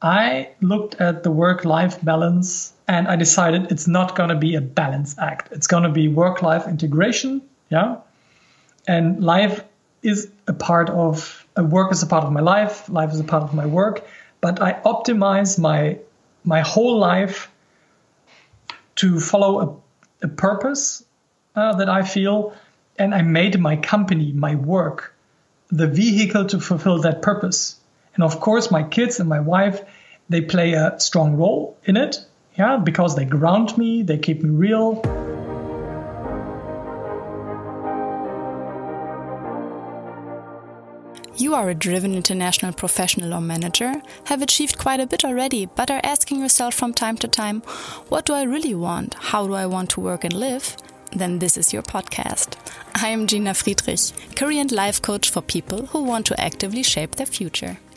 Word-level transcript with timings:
I 0.00 0.50
looked 0.60 0.96
at 0.96 1.22
the 1.22 1.30
work 1.30 1.64
life 1.64 2.02
balance 2.04 2.72
and 2.86 3.08
I 3.08 3.16
decided 3.16 3.72
it's 3.72 3.88
not 3.88 4.14
going 4.14 4.28
to 4.28 4.36
be 4.36 4.54
a 4.54 4.60
balance 4.60 5.16
act. 5.18 5.52
It's 5.52 5.66
going 5.66 5.82
to 5.82 5.88
be 5.88 6.08
work 6.08 6.40
life 6.42 6.68
integration. 6.68 7.42
Yeah. 7.68 7.96
And 8.86 9.22
life 9.22 9.64
is 10.02 10.30
a 10.46 10.52
part 10.52 10.88
of 10.88 11.46
work 11.56 11.92
is 11.92 12.02
a 12.02 12.06
part 12.06 12.24
of 12.24 12.32
my 12.32 12.40
life. 12.40 12.88
Life 12.88 13.12
is 13.12 13.20
a 13.20 13.24
part 13.24 13.42
of 13.42 13.54
my 13.54 13.66
work. 13.66 14.06
But 14.40 14.62
I 14.62 14.74
optimize 14.84 15.58
my 15.58 15.98
my 16.44 16.60
whole 16.60 16.98
life 16.98 17.50
to 18.96 19.20
follow 19.20 19.82
a, 20.22 20.26
a 20.26 20.28
purpose 20.28 21.04
uh, 21.54 21.74
that 21.76 21.88
I 21.88 22.02
feel, 22.02 22.54
and 22.98 23.14
I 23.14 23.22
made 23.22 23.58
my 23.58 23.76
company, 23.76 24.32
my 24.32 24.54
work, 24.54 25.14
the 25.70 25.86
vehicle 25.86 26.46
to 26.46 26.60
fulfill 26.60 27.00
that 27.02 27.20
purpose. 27.20 27.77
And 28.18 28.24
of 28.24 28.40
course, 28.40 28.72
my 28.72 28.82
kids 28.82 29.20
and 29.20 29.28
my 29.28 29.38
wife, 29.38 29.80
they 30.28 30.40
play 30.40 30.72
a 30.72 30.98
strong 30.98 31.36
role 31.36 31.78
in 31.84 31.96
it. 31.96 32.18
Yeah, 32.56 32.76
because 32.76 33.14
they 33.14 33.24
ground 33.24 33.78
me, 33.78 34.02
they 34.02 34.18
keep 34.18 34.42
me 34.42 34.50
real. 34.50 35.00
You 41.36 41.54
are 41.54 41.70
a 41.70 41.74
driven 41.76 42.12
international 42.12 42.72
professional 42.72 43.32
or 43.32 43.40
manager, 43.40 44.02
have 44.24 44.42
achieved 44.42 44.78
quite 44.78 44.98
a 44.98 45.06
bit 45.06 45.24
already, 45.24 45.66
but 45.66 45.88
are 45.88 46.00
asking 46.02 46.40
yourself 46.40 46.74
from 46.74 46.92
time 46.92 47.16
to 47.18 47.28
time, 47.28 47.60
what 48.08 48.24
do 48.24 48.32
I 48.32 48.42
really 48.42 48.74
want? 48.74 49.14
How 49.14 49.46
do 49.46 49.54
I 49.54 49.66
want 49.66 49.90
to 49.90 50.00
work 50.00 50.24
and 50.24 50.32
live? 50.32 50.76
Then 51.12 51.38
this 51.38 51.56
is 51.56 51.72
your 51.72 51.84
podcast. 51.84 52.56
I 52.96 53.10
am 53.10 53.28
Gina 53.28 53.54
Friedrich, 53.54 54.10
career 54.34 54.60
and 54.60 54.72
life 54.72 55.00
coach 55.00 55.30
for 55.30 55.40
people 55.40 55.86
who 55.86 56.02
want 56.02 56.26
to 56.26 56.40
actively 56.40 56.82
shape 56.82 57.14
their 57.14 57.24
future. 57.26 57.78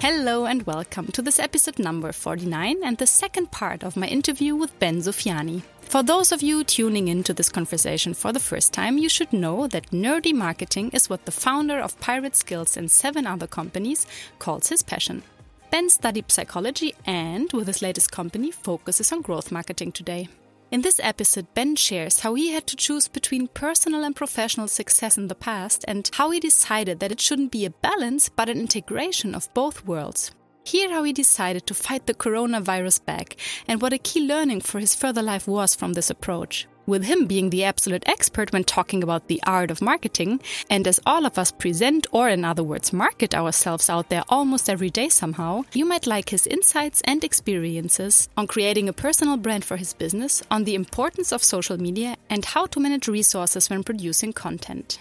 Hello 0.00 0.46
and 0.46 0.62
welcome 0.62 1.08
to 1.08 1.20
this 1.20 1.38
episode 1.38 1.78
number 1.78 2.10
49 2.10 2.78
and 2.82 2.96
the 2.96 3.06
second 3.06 3.50
part 3.50 3.84
of 3.84 3.98
my 3.98 4.06
interview 4.06 4.56
with 4.56 4.78
Ben 4.78 5.02
Sufiani. 5.02 5.62
For 5.82 6.02
those 6.02 6.32
of 6.32 6.40
you 6.40 6.64
tuning 6.64 7.08
into 7.08 7.34
this 7.34 7.50
conversation 7.50 8.14
for 8.14 8.32
the 8.32 8.40
first 8.40 8.72
time, 8.72 8.96
you 8.96 9.10
should 9.10 9.30
know 9.30 9.66
that 9.66 9.90
nerdy 9.90 10.32
marketing 10.32 10.88
is 10.94 11.10
what 11.10 11.26
the 11.26 11.30
founder 11.32 11.78
of 11.78 12.00
Pirate 12.00 12.34
Skills 12.34 12.78
and 12.78 12.90
seven 12.90 13.26
other 13.26 13.46
companies 13.46 14.06
calls 14.38 14.70
his 14.70 14.82
passion. 14.82 15.22
Ben 15.70 15.90
studied 15.90 16.32
psychology 16.32 16.94
and, 17.04 17.52
with 17.52 17.66
his 17.66 17.82
latest 17.82 18.10
company, 18.10 18.50
focuses 18.50 19.12
on 19.12 19.20
growth 19.20 19.52
marketing 19.52 19.92
today. 19.92 20.30
In 20.70 20.82
this 20.82 21.00
episode, 21.02 21.52
Ben 21.52 21.74
shares 21.74 22.20
how 22.20 22.34
he 22.34 22.52
had 22.52 22.68
to 22.68 22.76
choose 22.76 23.08
between 23.08 23.48
personal 23.48 24.04
and 24.04 24.14
professional 24.14 24.68
success 24.68 25.18
in 25.18 25.26
the 25.26 25.34
past 25.34 25.84
and 25.88 26.08
how 26.14 26.30
he 26.30 26.38
decided 26.38 27.00
that 27.00 27.10
it 27.10 27.20
shouldn't 27.20 27.50
be 27.50 27.64
a 27.64 27.70
balance 27.70 28.28
but 28.28 28.48
an 28.48 28.60
integration 28.60 29.34
of 29.34 29.52
both 29.52 29.84
worlds. 29.84 30.30
Hear 30.62 30.88
how 30.92 31.02
he 31.02 31.12
decided 31.12 31.66
to 31.66 31.74
fight 31.74 32.06
the 32.06 32.14
coronavirus 32.14 33.04
back 33.04 33.34
and 33.66 33.82
what 33.82 33.92
a 33.92 33.98
key 33.98 34.20
learning 34.20 34.60
for 34.60 34.78
his 34.78 34.94
further 34.94 35.22
life 35.22 35.48
was 35.48 35.74
from 35.74 35.94
this 35.94 36.08
approach 36.08 36.68
with 36.90 37.04
him 37.04 37.26
being 37.26 37.48
the 37.48 37.64
absolute 37.64 38.02
expert 38.06 38.52
when 38.52 38.64
talking 38.64 39.02
about 39.02 39.28
the 39.28 39.40
art 39.46 39.70
of 39.70 39.80
marketing, 39.80 40.40
and 40.68 40.86
as 40.86 41.00
all 41.06 41.24
of 41.24 41.38
us 41.38 41.50
present, 41.50 42.06
or 42.10 42.28
in 42.28 42.44
other 42.44 42.62
words, 42.62 42.92
market 42.92 43.34
ourselves 43.34 43.88
out 43.88 44.10
there 44.10 44.24
almost 44.28 44.68
every 44.68 44.90
day 44.90 45.08
somehow, 45.08 45.64
you 45.72 45.86
might 45.86 46.06
like 46.06 46.28
his 46.28 46.46
insights 46.46 47.00
and 47.06 47.24
experiences 47.24 48.28
on 48.36 48.46
creating 48.46 48.88
a 48.88 48.92
personal 48.92 49.38
brand 49.38 49.64
for 49.64 49.78
his 49.78 49.94
business, 49.94 50.42
on 50.50 50.64
the 50.64 50.74
importance 50.74 51.32
of 51.32 51.42
social 51.42 51.80
media, 51.80 52.16
and 52.28 52.44
how 52.44 52.66
to 52.66 52.80
manage 52.80 53.08
resources 53.08 53.70
when 53.70 53.82
producing 53.84 54.32
content. 54.32 55.00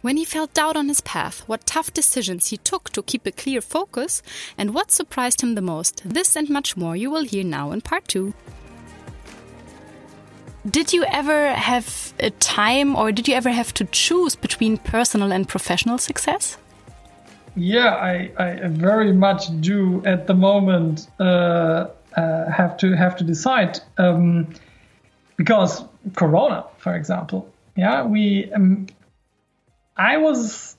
When 0.00 0.16
he 0.16 0.24
felt 0.24 0.54
doubt 0.54 0.76
on 0.76 0.88
his 0.88 1.00
path, 1.00 1.40
what 1.48 1.66
tough 1.66 1.92
decisions 1.92 2.48
he 2.48 2.56
took 2.56 2.90
to 2.90 3.02
keep 3.02 3.26
a 3.26 3.32
clear 3.32 3.60
focus, 3.60 4.22
and 4.56 4.72
what 4.72 4.92
surprised 4.92 5.40
him 5.40 5.54
the 5.54 5.60
most, 5.60 6.02
this 6.04 6.36
and 6.36 6.48
much 6.48 6.76
more 6.76 6.94
you 6.94 7.10
will 7.10 7.24
hear 7.24 7.44
now 7.44 7.72
in 7.72 7.80
part 7.80 8.06
two. 8.06 8.32
Did 10.70 10.92
you 10.92 11.04
ever 11.04 11.52
have 11.54 12.12
a 12.18 12.30
time 12.30 12.96
or 12.96 13.12
did 13.12 13.28
you 13.28 13.34
ever 13.34 13.50
have 13.50 13.72
to 13.74 13.84
choose 13.84 14.34
between 14.34 14.76
personal 14.76 15.32
and 15.32 15.48
professional 15.48 15.98
success? 15.98 16.58
Yeah, 17.54 17.94
I, 17.94 18.30
I 18.38 18.68
very 18.68 19.12
much 19.12 19.60
do 19.60 20.02
at 20.04 20.26
the 20.26 20.34
moment 20.34 21.08
uh, 21.18 21.88
uh, 22.16 22.50
have 22.50 22.76
to 22.78 22.96
have 22.96 23.16
to 23.16 23.24
decide 23.24 23.80
um, 23.98 24.48
because 25.36 25.84
Corona, 26.14 26.64
for 26.78 26.94
example. 26.94 27.52
Yeah, 27.76 28.04
we. 28.04 28.50
Um, 28.52 28.86
I 29.96 30.16
was 30.18 30.76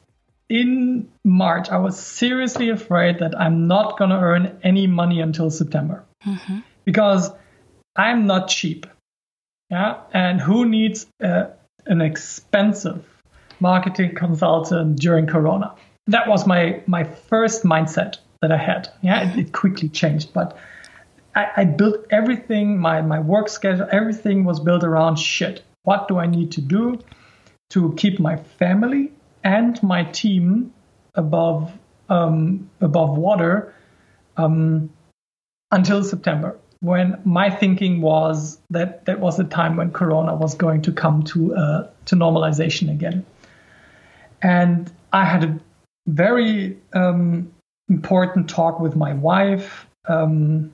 in 0.49 1.09
March. 1.23 1.69
I 1.69 1.77
was 1.77 1.99
seriously 1.99 2.69
afraid 2.69 3.19
that 3.19 3.39
I'm 3.39 3.67
not 3.67 3.97
going 3.97 4.09
to 4.11 4.17
earn 4.17 4.59
any 4.63 4.87
money 4.87 5.21
until 5.21 5.49
September 5.49 6.03
mm 6.25 6.37
-hmm. 6.37 6.63
because 6.85 7.31
I'm 7.95 8.25
not 8.25 8.49
cheap. 8.49 8.85
Yeah, 9.69 10.01
and 10.13 10.41
who 10.41 10.65
needs 10.65 11.05
an 11.19 12.01
expensive 12.01 13.05
marketing 13.59 14.15
consultant 14.15 14.99
during 14.99 15.27
Corona? 15.27 15.75
That 16.07 16.27
was 16.27 16.47
my 16.47 16.81
my 16.87 17.03
first 17.03 17.63
mindset 17.63 18.17
that 18.41 18.51
I 18.51 18.57
had. 18.57 18.89
Yeah, 19.01 19.31
it, 19.31 19.39
it 19.39 19.51
quickly 19.53 19.89
changed, 19.89 20.33
but 20.33 20.57
I, 21.35 21.47
I 21.57 21.65
built 21.65 22.05
everything. 22.09 22.79
My 22.79 23.01
my 23.01 23.19
work 23.19 23.49
schedule, 23.49 23.87
everything 23.91 24.43
was 24.43 24.59
built 24.59 24.83
around 24.83 25.17
shit. 25.17 25.63
What 25.83 26.07
do 26.07 26.17
I 26.17 26.25
need 26.25 26.51
to 26.53 26.61
do 26.61 26.99
to 27.71 27.93
keep 27.95 28.19
my 28.19 28.37
family 28.37 29.11
and 29.43 29.81
my 29.83 30.03
team 30.03 30.73
above 31.15 31.71
um, 32.09 32.69
above 32.81 33.17
water 33.17 33.75
um, 34.37 34.89
until 35.71 36.03
September? 36.03 36.57
When 36.81 37.19
my 37.25 37.49
thinking 37.49 38.01
was 38.01 38.59
that 38.69 39.05
that 39.05 39.19
was 39.19 39.37
the 39.37 39.43
time 39.43 39.75
when 39.75 39.91
Corona 39.91 40.35
was 40.35 40.55
going 40.55 40.81
to 40.83 40.91
come 40.91 41.23
to 41.23 41.55
uh, 41.55 41.89
to 42.05 42.15
normalization 42.15 42.91
again, 42.91 43.25
and 44.41 44.91
I 45.11 45.25
had 45.25 45.43
a 45.43 45.59
very 46.07 46.77
um, 46.93 47.51
important 47.89 48.49
talk 48.49 48.79
with 48.79 48.95
my 48.95 49.13
wife 49.13 49.87
um, 50.07 50.71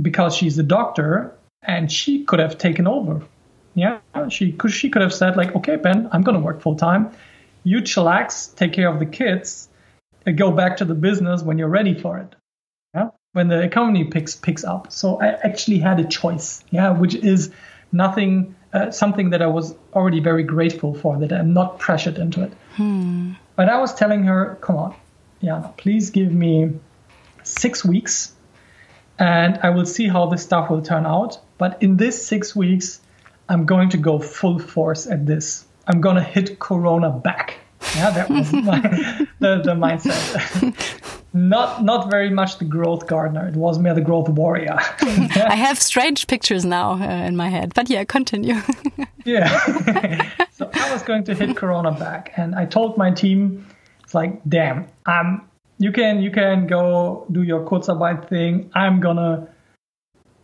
because 0.00 0.36
she's 0.36 0.58
a 0.58 0.62
doctor 0.62 1.34
and 1.62 1.90
she 1.90 2.24
could 2.24 2.38
have 2.38 2.56
taken 2.56 2.86
over. 2.86 3.22
Yeah, 3.74 3.98
she 4.28 4.52
could 4.52 4.72
she 4.72 4.90
could 4.90 5.02
have 5.02 5.14
said 5.14 5.36
like, 5.36 5.54
okay, 5.56 5.76
Ben, 5.76 6.08
I'm 6.12 6.22
going 6.22 6.36
to 6.36 6.42
work 6.42 6.62
full 6.62 6.76
time. 6.76 7.10
You 7.64 7.78
chillax, 7.78 8.54
take 8.54 8.72
care 8.72 8.88
of 8.88 9.00
the 9.00 9.06
kids, 9.06 9.68
and 10.24 10.38
go 10.38 10.52
back 10.52 10.76
to 10.78 10.84
the 10.84 10.94
business 10.94 11.42
when 11.42 11.58
you're 11.58 11.68
ready 11.68 11.94
for 11.94 12.18
it 12.18 12.34
when 13.32 13.48
the 13.48 13.60
economy 13.60 14.04
picks 14.04 14.34
picks 14.34 14.64
up. 14.64 14.92
So 14.92 15.20
I 15.20 15.28
actually 15.42 15.78
had 15.78 16.00
a 16.00 16.04
choice, 16.04 16.64
yeah, 16.70 16.90
which 16.90 17.14
is 17.14 17.50
nothing, 17.92 18.54
uh, 18.72 18.90
something 18.90 19.30
that 19.30 19.42
I 19.42 19.46
was 19.46 19.74
already 19.94 20.20
very 20.20 20.42
grateful 20.42 20.94
for, 20.94 21.18
that 21.18 21.32
I'm 21.32 21.52
not 21.52 21.78
pressured 21.78 22.18
into 22.18 22.42
it. 22.42 22.52
Hmm. 22.74 23.32
But 23.56 23.68
I 23.68 23.78
was 23.78 23.94
telling 23.94 24.24
her, 24.24 24.56
come 24.60 24.76
on, 24.76 24.94
yeah, 25.40 25.70
please 25.76 26.10
give 26.10 26.32
me 26.32 26.72
six 27.42 27.84
weeks, 27.84 28.32
and 29.18 29.58
I 29.62 29.70
will 29.70 29.86
see 29.86 30.08
how 30.08 30.26
this 30.26 30.42
stuff 30.42 30.70
will 30.70 30.82
turn 30.82 31.06
out. 31.06 31.40
But 31.58 31.82
in 31.82 31.96
this 31.96 32.24
six 32.24 32.54
weeks, 32.54 33.00
I'm 33.48 33.66
going 33.66 33.88
to 33.90 33.96
go 33.96 34.18
full 34.18 34.58
force 34.58 35.06
at 35.06 35.26
this. 35.26 35.64
I'm 35.86 36.00
going 36.00 36.16
to 36.16 36.22
hit 36.22 36.58
Corona 36.58 37.10
back. 37.10 37.58
Yeah, 37.96 38.10
that 38.10 38.28
was 38.28 38.52
my, 38.52 38.80
the, 39.38 39.62
the 39.62 39.74
mindset. 39.74 41.14
not 41.32 41.84
not 41.84 42.10
very 42.10 42.30
much 42.30 42.58
the 42.58 42.64
growth 42.64 43.06
gardener. 43.06 43.46
It 43.48 43.54
was 43.54 43.78
more 43.78 43.94
the 43.94 44.00
growth 44.00 44.28
warrior. 44.28 44.76
I 45.00 45.56
have 45.56 45.80
strange 45.80 46.26
pictures 46.26 46.64
now 46.64 46.92
uh, 46.92 47.26
in 47.26 47.36
my 47.36 47.48
head, 47.48 47.72
but 47.74 47.90
yeah, 47.90 48.04
continue. 48.04 48.56
yeah. 49.24 50.46
so 50.52 50.70
I 50.72 50.92
was 50.92 51.02
going 51.02 51.24
to 51.24 51.34
hit 51.34 51.56
Corona 51.56 51.92
back, 51.92 52.32
and 52.36 52.54
I 52.54 52.64
told 52.64 52.96
my 52.96 53.10
team, 53.10 53.66
it's 54.02 54.14
like, 54.14 54.40
damn, 54.48 54.86
um, 55.06 55.46
you 55.78 55.92
can 55.92 56.22
you 56.22 56.30
can 56.30 56.66
go 56.66 57.26
do 57.30 57.42
your 57.42 57.64
Kurzarbeit 57.64 58.28
thing. 58.28 58.70
I'm 58.74 59.00
gonna 59.00 59.48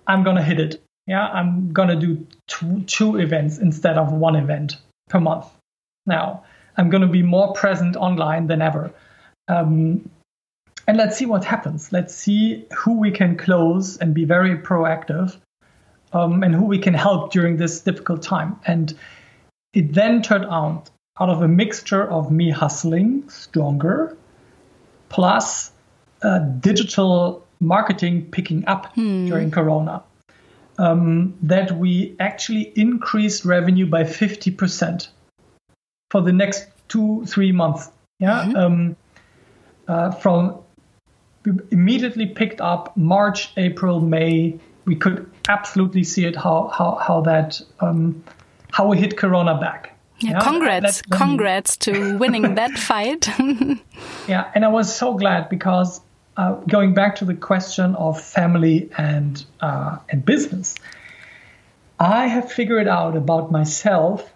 I'm 0.07 0.23
gonna 0.23 0.43
hit 0.43 0.61
it. 0.61 0.83
Yeah, 1.07 1.27
I'm 1.29 1.73
gonna 1.73 1.97
do 1.97 2.27
two, 2.47 2.83
two 2.83 3.17
events 3.17 3.59
instead 3.59 3.99
of 3.99 4.13
one 4.13 4.37
event 4.37 4.79
per 5.09 5.21
month. 5.21 5.47
Now 6.07 6.45
I'm 6.77 6.91
gonna 6.91 7.09
be 7.09 7.23
more 7.23 7.53
present 7.55 7.97
online 7.97 8.47
than 8.49 8.61
ever. 8.61 8.93
Um, 9.49 10.09
and 10.87 10.97
let's 10.97 11.17
see 11.17 11.27
what 11.27 11.45
happens. 11.45 11.93
Let's 11.93 12.15
see 12.15 12.67
who 12.77 12.99
we 12.99 13.11
can 13.11 13.37
close 13.37 13.97
and 13.97 14.15
be 14.15 14.25
very 14.25 14.57
proactive 14.57 15.37
um, 16.13 16.43
and 16.43 16.55
who 16.55 16.65
we 16.65 16.79
can 16.79 16.95
help 16.95 17.33
during 17.33 17.57
this 17.57 17.81
difficult 17.81 18.23
time. 18.23 18.59
And 18.67 18.95
it 19.73 19.93
then 19.93 20.23
turned 20.23 20.47
out 20.47 20.91
out 21.21 21.29
of 21.29 21.43
a 21.43 21.49
mixture 21.49 22.11
of 22.11 22.33
me 22.33 22.51
hustling 22.51 23.29
stronger 23.29 24.17
plus 25.09 25.71
uh, 26.23 26.41
digital 26.41 27.47
marketing 27.61 28.29
picking 28.31 28.67
up 28.67 28.93
hmm. 28.95 29.27
during 29.27 29.51
Corona. 29.51 30.03
Um, 30.77 31.35
that 31.43 31.71
we 31.79 32.17
actually 32.19 32.73
increased 32.75 33.45
revenue 33.45 33.87
by 33.87 34.03
50% 34.03 35.07
for 36.11 36.21
the 36.21 36.33
next 36.33 36.67
two, 36.89 37.25
three 37.27 37.53
months. 37.53 37.93
Yeah. 38.19 38.43
Mm-hmm. 38.43 38.57
Um, 38.57 38.97
uh, 39.87 40.11
from 40.11 40.64
we 41.45 41.53
immediately 41.71 42.27
picked 42.27 42.61
up 42.61 42.97
March, 42.97 43.53
April, 43.57 44.01
May. 44.01 44.59
We 44.85 44.97
could 44.97 45.31
absolutely 45.49 46.05
see 46.05 46.25
it 46.25 46.37
how 46.37 46.69
how 46.69 46.97
how 46.97 47.21
that 47.23 47.61
um, 47.81 48.23
how 48.73 48.89
we 48.89 48.99
hit 48.99 49.17
Corona 49.17 49.59
back. 49.59 49.99
Yeah, 50.21 50.33
yeah 50.33 50.41
congrats, 50.41 51.03
congrats 51.03 51.77
to 51.79 52.17
winning 52.19 52.55
that 52.55 52.73
fight. 52.79 53.29
yeah, 54.29 54.51
and 54.55 54.65
I 54.65 54.69
was 54.69 54.95
so 54.95 55.15
glad 55.15 55.49
because 55.49 56.01
uh, 56.37 56.55
going 56.69 56.95
back 56.95 57.17
to 57.17 57.25
the 57.25 57.35
question 57.35 57.95
of 57.95 58.21
family 58.21 58.91
and 58.97 59.45
uh, 59.61 59.99
and 60.09 60.25
business, 60.25 60.75
I 61.99 62.27
have 62.27 62.51
figured 62.51 62.89
out 62.89 63.17
about 63.17 63.53
myself 63.53 64.31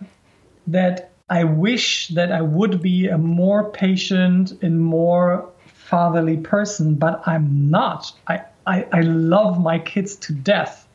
that 0.67 1.13
I 1.31 1.45
wish 1.45 2.09
that 2.09 2.33
I 2.33 2.41
would 2.41 2.81
be 2.81 3.09
a 3.09 3.19
more 3.19 3.71
patient 3.71 4.63
and 4.63 4.81
more 4.81 5.51
fatherly 5.89 6.37
person, 6.37 6.95
but 6.95 7.27
I'm 7.27 7.71
not. 7.71 8.13
I, 8.27 8.43
I, 8.67 8.87
I 8.93 9.01
love 9.01 9.61
my 9.61 9.79
kids 9.79 10.17
to 10.17 10.33
death. 10.33 10.87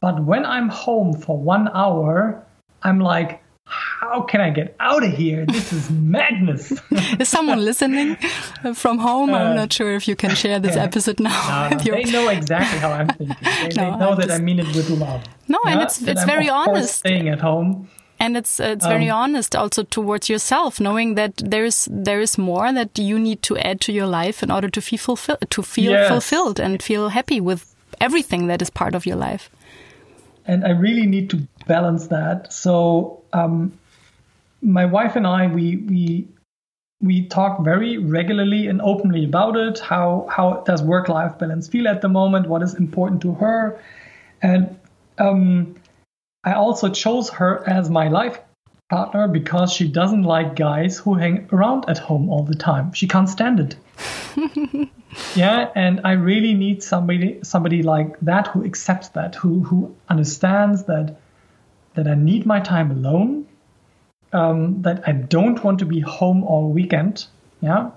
But 0.00 0.22
when 0.24 0.44
I'm 0.44 0.68
home 0.68 1.14
for 1.14 1.38
one 1.38 1.68
hour, 1.68 2.44
I'm 2.82 2.98
like, 2.98 3.42
how 3.66 4.22
can 4.22 4.40
I 4.40 4.50
get 4.50 4.76
out 4.80 5.02
of 5.04 5.12
here? 5.12 5.46
This 5.46 5.72
is 5.72 5.90
madness. 6.16 6.72
is 7.18 7.28
someone 7.28 7.64
listening 7.64 8.16
from 8.74 8.98
home? 8.98 9.32
Uh, 9.32 9.38
I'm 9.38 9.56
not 9.56 9.72
sure 9.72 9.94
if 9.94 10.06
you 10.06 10.16
can 10.16 10.34
share 10.34 10.58
this 10.58 10.76
episode 10.76 11.20
now. 11.20 11.68
No, 11.70 11.76
no, 11.76 11.78
They 11.78 12.04
know 12.04 12.28
exactly 12.28 12.78
how 12.80 12.90
I'm 12.90 13.08
thinking. 13.08 13.36
They, 13.40 13.68
no, 13.68 13.68
they 13.68 13.96
know 13.96 14.10
I'm 14.10 14.16
that 14.16 14.26
just... 14.26 14.40
I 14.40 14.42
mean 14.42 14.58
it 14.58 14.66
with 14.66 14.90
love. 14.90 15.22
No, 15.48 15.60
and 15.66 15.80
it's 15.80 16.02
it's 16.02 16.20
I'm 16.20 16.26
very 16.26 16.48
honest. 16.48 16.96
Staying 16.96 17.28
at 17.28 17.40
home. 17.40 17.88
And 18.24 18.38
it's 18.38 18.58
it's 18.58 18.86
very 18.86 19.10
um, 19.10 19.18
honest 19.22 19.54
also 19.54 19.82
towards 19.82 20.30
yourself, 20.30 20.80
knowing 20.80 21.14
that 21.14 21.36
there 21.44 21.66
is 21.66 21.88
there 21.90 22.22
is 22.22 22.38
more 22.38 22.72
that 22.72 22.98
you 22.98 23.18
need 23.18 23.42
to 23.42 23.58
add 23.58 23.82
to 23.82 23.92
your 23.92 24.06
life 24.06 24.42
in 24.42 24.50
order 24.50 24.70
to 24.70 24.80
feel 24.80 24.98
fulfill, 24.98 25.36
to 25.50 25.62
feel 25.62 25.92
yes. 25.92 26.08
fulfilled 26.08 26.58
and 26.58 26.82
feel 26.82 27.10
happy 27.10 27.38
with 27.38 27.74
everything 28.00 28.46
that 28.46 28.62
is 28.62 28.70
part 28.70 28.94
of 28.94 29.04
your 29.04 29.16
life. 29.16 29.50
And 30.46 30.64
I 30.64 30.70
really 30.70 31.06
need 31.06 31.28
to 31.30 31.46
balance 31.66 32.06
that. 32.06 32.50
So 32.50 33.22
um, 33.34 33.72
my 34.62 34.86
wife 34.86 35.16
and 35.16 35.26
I, 35.26 35.46
we 35.46 35.76
we 35.76 36.26
we 37.02 37.26
talk 37.26 37.62
very 37.62 37.98
regularly 37.98 38.68
and 38.68 38.80
openly 38.80 39.24
about 39.24 39.56
it. 39.56 39.80
How 39.80 40.26
how 40.30 40.62
does 40.64 40.82
work 40.82 41.10
life 41.10 41.38
balance 41.38 41.68
feel 41.68 41.86
at 41.88 42.00
the 42.00 42.08
moment? 42.08 42.48
What 42.48 42.62
is 42.62 42.72
important 42.72 43.20
to 43.22 43.34
her? 43.34 43.78
And 44.40 44.78
um, 45.18 45.76
I 46.44 46.52
also 46.52 46.90
chose 46.90 47.30
her 47.30 47.68
as 47.68 47.88
my 47.88 48.08
life 48.08 48.38
partner 48.90 49.28
because 49.28 49.72
she 49.72 49.88
doesn't 49.88 50.24
like 50.24 50.56
guys 50.56 50.98
who 50.98 51.14
hang 51.14 51.48
around 51.52 51.88
at 51.88 51.98
home 51.98 52.28
all 52.28 52.42
the 52.42 52.54
time. 52.54 52.92
She 52.92 53.08
can't 53.08 53.28
stand 53.28 53.60
it. 53.60 53.76
yeah, 55.34 55.70
and 55.74 56.00
I 56.04 56.12
really 56.12 56.54
need 56.54 56.82
somebody 56.82 57.40
somebody 57.42 57.82
like 57.82 58.18
that 58.20 58.48
who 58.48 58.64
accepts 58.64 59.08
that, 59.10 59.34
who 59.36 59.62
who 59.62 59.94
understands 60.08 60.84
that 60.84 61.16
that 61.94 62.06
I 62.06 62.14
need 62.14 62.44
my 62.44 62.60
time 62.60 62.90
alone 62.90 63.46
um, 64.32 64.82
that 64.82 65.08
I 65.08 65.12
don't 65.12 65.62
want 65.62 65.78
to 65.78 65.86
be 65.86 66.00
home 66.00 66.44
all 66.44 66.70
weekend. 66.70 67.26
Yeah. 67.60 67.92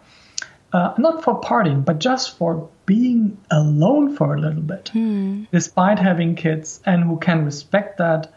Uh, 0.72 0.94
not 0.98 1.24
for 1.24 1.42
partying, 1.42 1.84
but 1.84 2.00
just 2.00 2.38
for 2.38 2.70
being 2.86 3.38
alone 3.50 4.16
for 4.16 4.36
a 4.36 4.40
little 4.40 4.62
bit, 4.62 4.90
hmm. 4.90 5.44
despite 5.52 5.98
having 5.98 6.36
kids, 6.36 6.82
and 6.86 7.04
who 7.04 7.18
can 7.18 7.46
respect 7.46 7.98
that, 7.98 8.34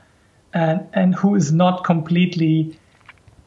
and 0.53 0.89
and 0.93 1.15
who 1.15 1.35
is 1.35 1.53
not 1.53 1.85
completely 1.85 2.79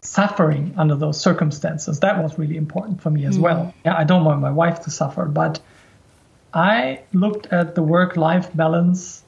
suffering 0.02 0.74
under 0.78 0.96
those 0.96 1.20
circumstances. 1.20 2.00
That 2.02 2.22
was 2.22 2.38
really 2.38 2.58
important 2.58 3.02
for 3.02 3.10
me 3.10 3.26
as 3.26 3.36
hmm. 3.36 3.42
well. 3.42 3.74
Yeah, 3.86 3.96
I 3.98 4.04
don't 4.04 4.26
want 4.26 4.42
my 4.42 4.52
wife 4.52 4.82
to 4.82 4.92
suffer, 4.92 5.26
but 5.26 5.60
I 6.54 7.02
looked 7.14 7.48
at 7.48 7.74
the 7.74 7.82
work-life 7.82 8.56
balance 8.56 9.24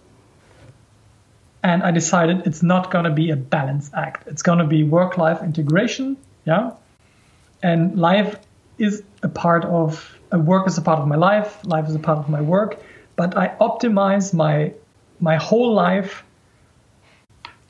and 1.63 1.81
I 1.81 1.89
decided 1.89 2.45
it's 2.45 2.61
not 2.61 2.91
going 2.91 3.05
to 3.05 3.11
be 3.11 3.31
a 3.31 3.35
balance 3.35 3.89
act. 3.93 4.27
It's 4.27 4.43
going 4.43 4.59
to 4.59 4.65
be 4.65 4.83
work 4.83 5.17
life 5.17 5.41
integration. 5.41 6.17
Yeah. 6.45 6.73
And 7.63 7.97
life 7.97 8.37
is 8.77 9.01
a 9.23 9.29
part 9.29 9.65
of, 9.65 10.19
uh, 10.31 10.37
work 10.37 10.67
is 10.67 10.77
a 10.77 10.83
part 10.83 10.99
of 10.99 11.07
my 11.07 11.15
life, 11.15 11.57
life 11.65 11.87
is 11.87 11.95
a 11.95 11.99
part 11.99 12.19
of 12.19 12.29
my 12.29 12.41
work. 12.41 12.79
But 13.15 13.35
I 13.35 13.55
optimize 13.59 14.31
my, 14.31 14.73
my 15.19 15.37
whole 15.37 15.73
life 15.73 16.23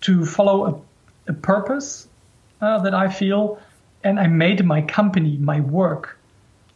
to 0.06 0.26
follow 0.26 0.66
a, 1.28 1.32
a 1.32 1.34
purpose 1.34 2.08
uh, 2.62 2.80
that 2.80 2.94
I 2.94 3.10
feel. 3.10 3.60
And 4.04 4.20
I 4.20 4.28
made 4.28 4.64
my 4.66 4.82
company, 4.82 5.38
my 5.38 5.60
work, 5.60 6.18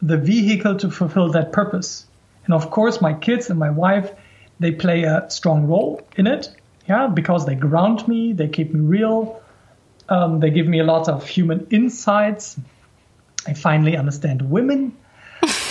the 0.02 0.16
vehicle 0.16 0.76
to 0.76 0.90
fulfill 0.90 1.30
that 1.32 1.52
purpose. 1.52 2.06
And 2.44 2.54
of 2.54 2.70
course, 2.70 3.00
my 3.00 3.14
kids 3.14 3.50
and 3.50 3.58
my 3.58 3.70
wife, 3.70 4.10
they 4.58 4.72
play 4.72 5.04
a 5.04 5.26
strong 5.30 5.66
role 5.66 6.00
in 6.16 6.26
it 6.26 6.48
yeah, 6.90 7.06
because 7.06 7.46
they 7.46 7.54
ground 7.54 8.08
me, 8.08 8.32
they 8.32 8.48
keep 8.48 8.74
me 8.74 8.80
real, 8.80 9.40
um, 10.08 10.40
they 10.40 10.50
give 10.50 10.66
me 10.66 10.80
a 10.80 10.84
lot 10.84 11.08
of 11.08 11.24
human 11.24 11.68
insights. 11.70 12.58
I 13.46 13.54
finally 13.54 13.96
understand 13.96 14.42
women. 14.50 14.96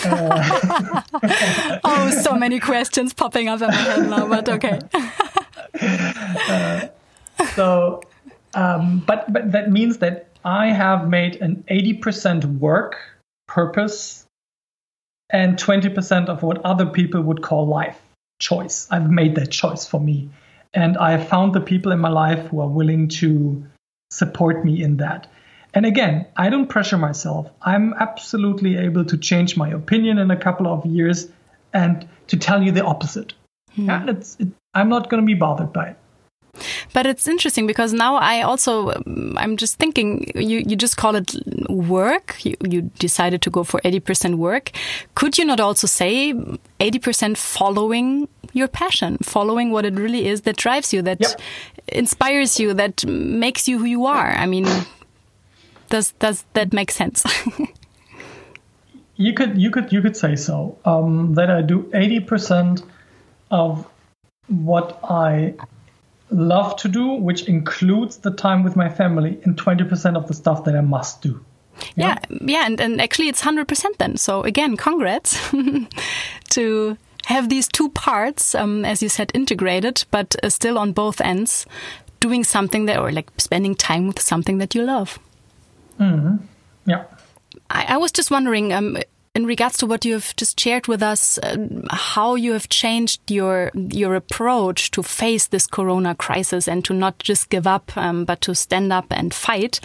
Uh, 0.06 1.02
oh, 1.84 2.22
so 2.24 2.36
many 2.36 2.62
questions 2.62 3.14
popping 3.14 3.50
up 3.50 3.62
in 3.62 3.68
my 3.68 3.76
head 3.76 4.10
now, 4.10 4.30
but 4.30 4.48
okay. 4.48 4.80
uh, 5.82 6.88
so, 7.56 8.02
um, 8.54 9.04
but 9.06 9.32
but 9.32 9.52
that 9.52 9.72
means 9.72 9.98
that 10.00 10.30
I 10.44 10.68
have 10.68 11.08
made 11.10 11.38
an 11.38 11.64
80% 11.70 12.60
work 12.60 12.98
purpose 13.48 14.26
and 15.30 15.58
20% 15.58 16.28
of 16.28 16.44
what 16.44 16.64
other 16.66 16.86
people 16.86 17.22
would 17.22 17.42
call 17.42 17.68
life 17.68 18.00
choice. 18.40 18.88
I've 18.90 19.12
made 19.12 19.36
that 19.36 19.52
choice 19.52 19.86
for 19.86 20.00
me. 20.00 20.30
And 20.74 20.98
I 20.98 21.12
have 21.12 21.28
found 21.28 21.54
the 21.54 21.62
people 21.62 21.92
in 21.92 22.00
my 22.00 22.10
life 22.10 22.48
who 22.48 22.62
are 22.62 22.68
willing 22.68 23.10
to 23.20 23.66
support 24.12 24.64
me 24.64 24.82
in 24.82 24.98
that. 24.98 25.28
And 25.74 25.86
again, 25.86 26.26
I 26.36 26.50
don't 26.50 26.68
pressure 26.68 26.98
myself. 26.98 27.50
I'm 27.62 27.94
absolutely 27.94 28.78
able 28.78 29.06
to 29.06 29.18
change 29.18 29.58
my 29.58 29.70
opinion 29.70 30.18
in 30.18 30.32
a 30.32 30.38
couple 30.38 30.68
of 30.68 30.86
years 30.86 31.30
and 31.74 32.08
to 32.28 32.38
tell 32.38 32.64
you 32.64 32.72
the 32.72 32.84
opposite. 32.84 33.34
Hmm. 33.76 33.90
And 33.90 34.10
it's, 34.10 34.36
it, 34.40 34.48
I'm 34.74 34.90
not 34.90 35.10
going 35.10 35.22
to 35.22 35.28
be 35.28 35.36
bothered 35.36 35.74
by 35.74 35.90
it. 35.90 35.98
But 36.94 37.06
it's 37.06 37.28
interesting 37.28 37.68
because 37.68 37.94
now 37.94 38.16
I 38.16 38.42
also 38.42 38.92
I'm 39.38 39.58
just 39.58 39.78
thinking 39.78 40.32
you 40.36 40.64
you 40.66 40.76
just 40.76 40.98
call 40.98 41.16
it 41.16 41.36
work. 41.70 42.44
You, 42.44 42.56
you 42.68 42.82
decided 43.00 43.42
to 43.44 43.50
go 43.50 43.64
for 43.64 43.80
80% 43.82 44.36
work. 44.36 44.72
Could 45.16 45.38
you 45.38 45.46
not 45.46 45.60
also 45.60 45.88
say 45.88 46.34
80% 46.80 47.38
following 47.38 48.28
your 48.54 48.68
passion, 48.68 49.18
following 49.22 49.72
what 49.72 49.86
it 49.86 49.94
really 49.94 50.28
is 50.28 50.42
that 50.42 50.58
drives 50.58 50.92
you, 50.94 51.02
that 51.04 51.22
yep. 51.22 51.40
inspires 51.88 52.60
you, 52.60 52.74
that 52.74 53.06
makes 53.06 53.68
you 53.68 53.78
who 53.78 53.86
you 53.86 54.06
are? 54.06 54.32
I 54.32 54.46
mean, 54.46 54.68
does 55.90 56.14
does 56.14 56.46
that 56.54 56.74
make 56.74 56.92
sense? 56.92 57.24
you 59.16 59.34
could 59.34 59.62
you 59.62 59.70
could 59.70 59.92
you 59.92 60.02
could 60.02 60.18
say 60.18 60.36
so. 60.36 60.78
Um, 60.86 61.36
that 61.36 61.50
I 61.52 61.62
do 61.62 61.84
80% 61.94 62.84
of 63.52 63.88
what 64.48 65.00
I 65.04 65.56
love 66.32 66.76
to 66.78 66.88
do, 66.88 67.14
which 67.14 67.48
includes 67.48 68.18
the 68.18 68.32
time 68.32 68.64
with 68.64 68.76
my 68.76 68.90
family, 68.90 69.40
and 69.44 69.58
20% 69.58 70.16
of 70.16 70.28
the 70.28 70.34
stuff 70.34 70.64
that 70.66 70.76
I 70.76 70.82
must 70.82 71.22
do. 71.22 71.44
Yeah, 71.96 72.18
yeah, 72.30 72.38
yeah 72.42 72.66
and, 72.66 72.80
and 72.82 73.02
actually 73.02 73.30
it's 73.30 73.42
100% 73.42 73.98
then. 73.98 74.18
So 74.18 74.44
again, 74.44 74.78
congrats 74.78 75.38
to 76.50 76.98
have 77.26 77.50
these 77.50 77.68
two 77.68 77.90
parts, 77.90 78.56
um, 78.56 78.86
as 78.86 79.02
you 79.02 79.10
said, 79.10 79.32
integrated, 79.34 80.04
but 80.12 80.36
uh, 80.44 80.50
still 80.50 80.78
on 80.78 80.92
both 80.92 81.22
ends, 81.22 81.66
doing 82.20 82.44
something 82.44 82.86
that, 82.86 83.00
or 83.00 83.12
like 83.12 83.30
spending 83.38 83.76
time 83.76 84.08
with 84.08 84.20
something 84.22 84.58
that 84.58 84.76
you 84.76 84.84
love. 84.84 85.20
Mm 86.00 86.22
-hmm. 86.22 86.38
Yeah. 86.86 87.04
I, 87.70 87.96
I, 87.96 87.98
was 87.98 88.12
just 88.12 88.32
wondering, 88.32 88.74
um, 88.74 88.98
in 89.36 89.46
regards 89.46 89.78
to 89.78 89.86
what 89.86 90.06
you 90.06 90.14
have 90.14 90.36
just 90.36 90.60
shared 90.60 90.88
with 90.88 91.04
us, 91.04 91.38
uh, 91.38 91.58
how 91.92 92.36
you 92.36 92.54
have 92.54 92.70
changed 92.70 93.30
your 93.30 93.72
your 93.74 94.16
approach 94.16 94.92
to 94.92 95.04
face 95.04 95.48
this 95.48 95.68
Corona 95.68 96.16
crisis 96.16 96.68
and 96.68 96.84
to 96.86 96.94
not 96.94 97.20
just 97.20 97.50
give 97.50 97.68
up, 97.68 97.96
um, 97.96 98.26
but 98.26 98.42
to 98.42 98.56
stand 98.56 98.92
up 98.92 99.06
and 99.12 99.34
fight. 99.34 99.80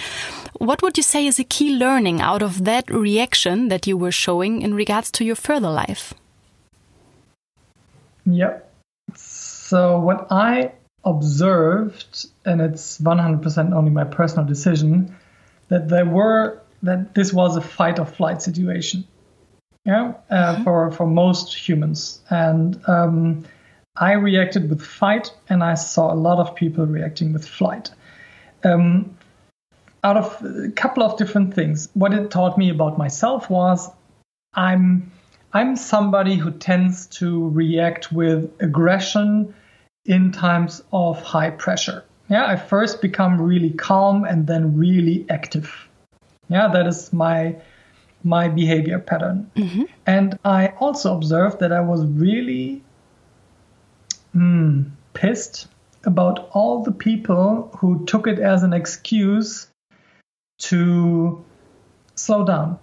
What 0.59 0.83
would 0.83 0.97
you 0.97 1.03
say 1.03 1.27
is 1.27 1.39
a 1.39 1.45
key 1.45 1.77
learning 1.77 2.21
out 2.21 2.43
of 2.43 2.65
that 2.65 2.91
reaction 2.91 3.69
that 3.69 3.87
you 3.87 3.97
were 3.97 4.13
showing 4.13 4.63
in 4.63 4.75
regards 4.75 5.11
to 5.13 5.25
your 5.25 5.37
further 5.37 5.71
life? 5.71 6.15
Yep. 8.27 8.71
So 9.15 9.99
what 9.99 10.27
I 10.31 10.73
observed, 11.05 12.27
and 12.45 12.61
it's 12.61 12.99
100% 13.01 13.75
only 13.75 13.91
my 13.91 14.05
personal 14.05 14.47
decision, 14.47 15.15
that 15.69 15.89
there 15.89 16.07
were 16.07 16.61
that 16.83 17.15
this 17.15 17.33
was 17.33 17.57
a 17.57 17.61
fight 17.61 17.99
or 17.99 18.05
flight 18.05 18.43
situation. 18.43 19.05
Yeah, 19.85 20.15
uh, 20.31 20.55
mm-hmm. 20.55 20.65
for 20.65 20.91
for 20.93 21.07
most 21.07 21.53
humans, 21.55 22.21
and 22.31 22.81
um, 22.89 23.45
I 23.97 24.13
reacted 24.13 24.71
with 24.71 24.83
fight, 24.83 25.33
and 25.49 25.63
I 25.63 25.75
saw 25.75 26.13
a 26.13 26.17
lot 26.17 26.39
of 26.39 26.55
people 26.55 26.87
reacting 26.87 27.33
with 27.33 27.47
flight. 27.47 27.91
Um, 28.65 29.17
out 30.03 30.17
of 30.17 30.45
a 30.45 30.71
couple 30.71 31.03
of 31.03 31.19
different 31.19 31.55
things, 31.55 31.89
what 31.95 32.13
it 32.15 32.31
taught 32.31 32.57
me 32.57 32.71
about 32.71 32.99
myself 32.99 33.51
was 33.51 33.91
I'm 34.55 35.11
I'm 35.53 35.77
somebody 35.77 36.37
who 36.37 36.51
tends 36.51 37.07
to 37.19 37.49
react 37.51 38.11
with 38.11 38.51
aggression 38.61 39.55
in 40.05 40.33
times 40.33 40.83
of 40.93 41.23
high 41.23 41.51
pressure. 41.51 42.05
Yeah, 42.29 42.47
I 42.47 42.57
first 42.57 43.01
become 43.01 43.41
really 43.41 43.71
calm 43.71 44.25
and 44.25 44.47
then 44.47 44.77
really 44.77 45.27
active. 45.29 45.89
Yeah, 46.49 46.69
that 46.69 46.87
is 46.87 47.13
my 47.13 47.57
my 48.25 48.49
behavior 48.49 48.99
pattern. 48.99 49.51
Mm-hmm. 49.55 49.85
And 50.07 50.39
I 50.45 50.69
also 50.81 51.17
observed 51.17 51.61
that 51.61 51.73
I 51.73 51.81
was 51.81 52.05
really 52.07 52.83
mm, 54.35 54.91
pissed 55.13 55.69
about 56.05 56.49
all 56.53 56.83
the 56.83 56.93
people 56.93 57.71
who 57.79 58.05
took 58.07 58.27
it 58.27 58.39
as 58.39 58.63
an 58.63 58.73
excuse 58.73 59.69
to 60.59 61.45
slow 62.15 62.45
down. 62.45 62.79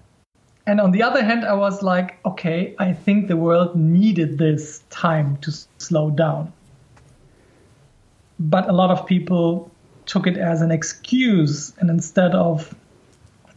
And 0.67 0.79
on 0.79 0.91
the 0.91 1.03
other 1.03 1.23
hand, 1.23 1.43
I 1.43 1.53
was 1.53 1.81
like, 1.81 2.19
okay, 2.25 2.75
I 2.77 2.93
think 2.93 3.27
the 3.27 3.37
world 3.37 3.75
needed 3.75 4.37
this 4.37 4.83
time 4.89 5.37
to 5.37 5.51
slow 5.79 6.11
down. 6.11 6.53
But 8.39 8.69
a 8.69 8.71
lot 8.71 8.91
of 8.91 9.05
people 9.05 9.71
took 10.05 10.27
it 10.27 10.37
as 10.37 10.61
an 10.61 10.71
excuse, 10.71 11.73
and 11.79 11.89
instead 11.89 12.33
of 12.35 12.75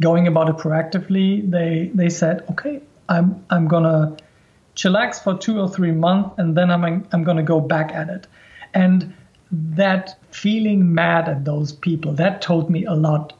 going 0.01 0.27
about 0.27 0.49
it 0.49 0.57
proactively, 0.57 1.49
they 1.51 1.91
they 1.95 2.09
said, 2.09 2.45
okay, 2.51 2.81
I'm 3.09 3.45
I'm 3.51 3.69
gonna 3.69 4.17
chillax 4.77 5.23
for 5.23 5.37
two 5.37 5.61
or 5.61 5.69
three 5.69 5.93
months, 5.93 6.35
and 6.39 6.57
then 6.57 6.71
I'm 6.71 7.07
I'm 7.13 7.25
gonna 7.25 7.43
go 7.43 7.61
back 7.61 7.93
at 7.93 8.09
it. 8.09 8.27
And 8.73 9.15
that 9.51 10.19
feeling 10.31 10.95
mad 10.95 11.29
at 11.29 11.45
those 11.45 11.73
people 11.73 12.13
that 12.15 12.43
told 12.43 12.71
me 12.71 12.85
a 12.85 12.95
lot 12.95 13.33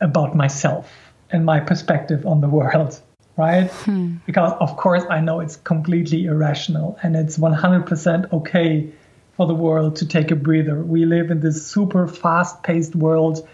about 0.00 0.34
myself 0.34 0.90
and 1.30 1.44
my 1.44 1.60
perspective 1.60 2.26
on 2.26 2.40
the 2.40 2.48
world 2.48 3.00
right 3.36 3.70
hmm. 3.70 4.16
because 4.26 4.52
of 4.60 4.76
course 4.76 5.04
i 5.10 5.20
know 5.20 5.40
it's 5.40 5.56
completely 5.56 6.24
irrational 6.24 6.98
and 7.02 7.16
it's 7.16 7.36
100% 7.38 8.32
okay 8.32 8.92
for 9.36 9.46
the 9.46 9.54
world 9.54 9.96
to 9.96 10.06
take 10.06 10.30
a 10.30 10.36
breather 10.36 10.82
we 10.82 11.04
live 11.04 11.30
in 11.30 11.40
this 11.40 11.66
super 11.66 12.06
fast 12.06 12.62
paced 12.62 12.94
world 12.94 13.46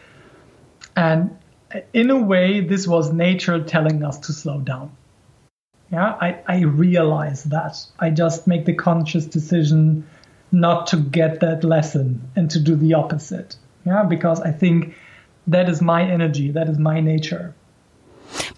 and 0.96 1.36
in 1.92 2.10
a 2.10 2.18
way 2.18 2.60
this 2.60 2.86
was 2.86 3.12
nature 3.12 3.62
telling 3.62 4.02
us 4.04 4.18
to 4.18 4.32
slow 4.32 4.58
down 4.60 4.90
yeah 5.90 6.16
i, 6.20 6.40
I 6.46 6.60
realize 6.62 7.44
that 7.44 7.76
i 7.98 8.10
just 8.10 8.46
make 8.46 8.64
the 8.64 8.74
conscious 8.74 9.26
decision 9.26 10.06
not 10.52 10.88
to 10.88 10.96
get 10.96 11.40
that 11.40 11.64
lesson 11.64 12.28
and 12.36 12.50
to 12.50 12.60
do 12.60 12.74
the 12.74 12.94
opposite. 12.94 13.56
Yeah, 13.86 14.04
because 14.04 14.40
I 14.40 14.50
think 14.50 14.94
that 15.46 15.68
is 15.68 15.80
my 15.80 16.02
energy, 16.02 16.50
that 16.50 16.68
is 16.68 16.78
my 16.78 17.00
nature. 17.00 17.54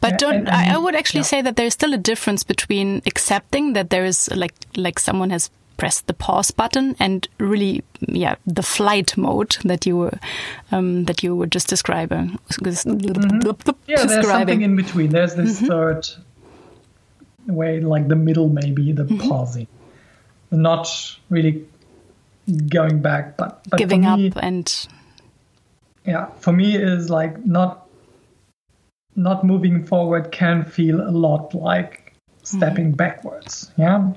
But 0.01 0.19
don't 0.19 0.35
and, 0.35 0.49
and, 0.49 0.73
I 0.73 0.77
would 0.77 0.95
actually 0.95 1.21
yeah. 1.21 1.25
say 1.27 1.43
that 1.43 1.57
there's 1.57 1.73
still 1.73 1.95
a 1.95 1.99
difference 1.99 2.43
between 2.43 3.03
accepting 3.07 3.73
that 3.75 3.91
there 3.91 4.05
is 4.05 4.29
like 4.35 4.55
like 4.77 4.99
someone 4.99 5.31
has 5.31 5.51
pressed 5.83 6.07
the 6.07 6.15
pause 6.15 6.53
button 6.53 6.95
and 7.01 7.27
really 7.39 7.83
yeah 8.07 8.37
the 8.47 8.63
flight 8.63 9.17
mode 9.17 9.57
that 9.65 9.85
you 9.85 9.97
were 9.97 10.17
um, 10.71 11.07
that 11.07 11.25
you 11.25 11.35
were 11.35 11.49
just 11.49 11.67
describing. 11.67 12.39
Mm-hmm. 12.53 13.71
Yeah, 13.89 14.05
there's 14.07 14.29
something 14.29 14.63
in 14.63 14.77
between. 14.77 15.11
There's 15.11 15.35
this 15.35 15.57
mm-hmm. 15.57 15.67
third 15.67 16.09
way, 17.49 17.81
like 17.81 18.07
the 18.07 18.15
middle, 18.15 18.49
maybe 18.49 18.93
the 18.93 19.03
mm-hmm. 19.03 19.29
pausing, 19.29 19.67
not 20.53 20.89
really 21.31 21.67
going 22.69 23.03
back, 23.03 23.37
but, 23.37 23.67
but 23.69 23.77
giving 23.77 24.03
me, 24.03 24.29
up 24.29 24.37
and 24.37 24.87
yeah, 26.07 26.27
for 26.39 26.53
me 26.53 26.77
is 26.77 27.11
like 27.11 27.45
not 27.45 27.89
not 29.17 29.43
moving 29.45 29.85
forward 29.85 30.31
can 30.31 30.65
feel 30.65 31.01
a 31.01 31.11
lot 31.11 31.57
like 31.57 32.15
stepping 32.45 32.91
mm-hmm. 32.91 33.03
backwards. 33.03 33.73
Yeah. 33.77 34.13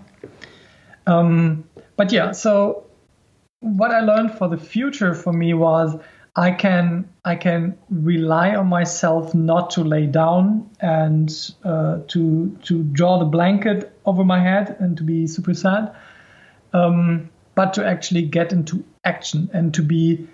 Um, 1.07 1.65
but 1.97 2.11
yeah, 2.11 2.31
so 2.31 2.85
what 3.59 3.91
I 3.91 4.01
learned 4.01 4.37
for 4.37 4.47
the 4.47 4.57
future 4.57 5.13
for 5.13 5.33
me 5.33 5.53
was 5.53 5.97
I 6.35 6.51
can 6.51 7.09
I 7.23 7.35
can 7.35 7.77
rely 7.89 8.55
on 8.55 8.67
myself 8.67 9.33
not 9.33 9.69
to 9.71 9.83
lay 9.83 10.05
down 10.05 10.69
and 10.81 11.31
uh, 11.63 11.99
to 12.09 12.57
to 12.63 12.83
draw 12.83 13.19
the 13.19 13.25
blanket 13.25 13.97
over 14.05 14.25
my 14.25 14.39
head 14.39 14.75
and 14.79 14.97
to 14.97 15.03
be 15.03 15.27
super 15.27 15.53
sad. 15.53 15.95
Um, 16.73 17.29
but 17.55 17.75
to 17.75 17.85
actually 17.85 18.23
get 18.23 18.51
into 18.51 18.83
action 19.05 19.49
and 19.53 19.73
to 19.75 19.81
be 19.81 20.27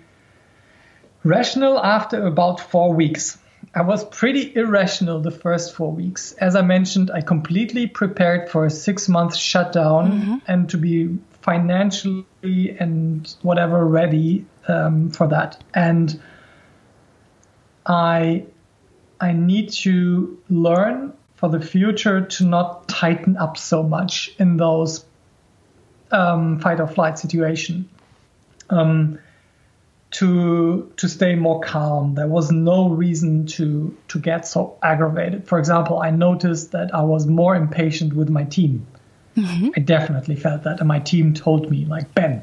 rational 1.22 1.78
after 1.78 2.26
about 2.26 2.58
four 2.58 2.92
weeks. 2.92 3.38
I 3.74 3.82
was 3.82 4.04
pretty 4.04 4.54
irrational 4.54 5.20
the 5.20 5.30
first 5.30 5.74
four 5.74 5.92
weeks. 5.92 6.32
As 6.32 6.56
I 6.56 6.62
mentioned, 6.62 7.10
I 7.10 7.20
completely 7.20 7.86
prepared 7.86 8.50
for 8.50 8.66
a 8.66 8.70
six 8.70 9.08
month 9.08 9.36
shutdown 9.36 10.12
mm-hmm. 10.12 10.36
and 10.46 10.68
to 10.70 10.76
be 10.76 11.18
financially 11.40 12.24
and 12.78 13.34
whatever 13.42 13.84
ready 13.84 14.44
um, 14.68 15.10
for 15.10 15.28
that. 15.28 15.62
And 15.74 16.20
I 17.86 18.44
I 19.20 19.32
need 19.32 19.70
to 19.70 20.38
learn 20.50 21.12
for 21.36 21.48
the 21.48 21.60
future 21.60 22.20
to 22.22 22.44
not 22.44 22.88
tighten 22.88 23.36
up 23.36 23.56
so 23.56 23.82
much 23.82 24.32
in 24.38 24.56
those 24.56 25.04
um, 26.10 26.58
fight 26.60 26.80
or 26.80 26.86
flight 26.86 27.18
situation. 27.18 27.88
Um, 28.70 29.18
to 30.12 30.92
to 30.96 31.08
stay 31.08 31.34
more 31.34 31.60
calm. 31.60 32.14
There 32.14 32.28
was 32.28 32.50
no 32.52 32.88
reason 32.88 33.46
to 33.46 33.96
to 34.08 34.18
get 34.18 34.46
so 34.46 34.76
aggravated. 34.82 35.48
For 35.48 35.58
example, 35.58 36.00
I 36.00 36.10
noticed 36.10 36.72
that 36.72 36.94
I 36.94 37.02
was 37.02 37.26
more 37.26 37.56
impatient 37.56 38.12
with 38.14 38.28
my 38.28 38.44
team. 38.44 38.86
Mm-hmm. 39.36 39.70
I 39.74 39.80
definitely 39.80 40.36
felt 40.36 40.64
that, 40.64 40.80
and 40.80 40.88
my 40.88 40.98
team 40.98 41.32
told 41.32 41.70
me, 41.70 41.86
like 41.86 42.14
Ben, 42.14 42.42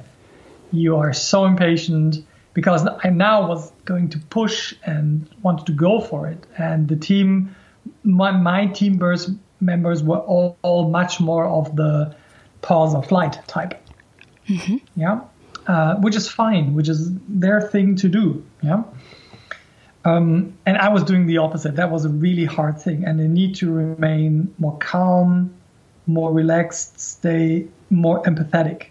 you 0.71 0.97
are 0.97 1.13
so 1.13 1.45
impatient 1.45 2.25
because 2.55 2.87
I 3.03 3.09
now 3.09 3.47
was 3.47 3.71
going 3.85 4.09
to 4.09 4.17
push 4.17 4.73
and 4.83 5.29
wanted 5.43 5.67
to 5.67 5.73
go 5.73 6.01
for 6.01 6.27
it, 6.27 6.45
and 6.57 6.87
the 6.87 6.95
team, 6.95 7.55
my 8.03 8.31
my 8.31 8.65
team 8.65 8.99
members 9.61 10.03
were 10.03 10.17
all, 10.17 10.57
all 10.63 10.89
much 10.89 11.19
more 11.19 11.45
of 11.45 11.75
the 11.75 12.15
pause 12.61 12.95
or 12.95 13.03
flight 13.03 13.39
type. 13.47 13.79
Mm-hmm. 14.47 14.77
Yeah, 14.95 15.21
uh, 15.67 15.95
which 15.95 16.15
is 16.15 16.29
fine, 16.29 16.73
which 16.73 16.89
is 16.89 17.11
their 17.27 17.61
thing 17.61 17.95
to 17.97 18.09
do. 18.09 18.45
Yeah. 18.61 18.83
Um, 20.05 20.57
and 20.65 20.77
I 20.77 20.89
was 20.89 21.03
doing 21.03 21.27
the 21.27 21.39
opposite. 21.39 21.75
That 21.75 21.91
was 21.91 22.05
a 22.05 22.09
really 22.09 22.45
hard 22.45 22.79
thing, 22.79 23.05
and 23.05 23.21
I 23.21 23.27
need 23.27 23.55
to 23.55 23.71
remain 23.71 24.53
more 24.57 24.77
calm, 24.77 25.53
more 26.07 26.31
relaxed, 26.31 26.99
stay 26.99 27.67
more 27.89 28.23
empathetic, 28.23 28.87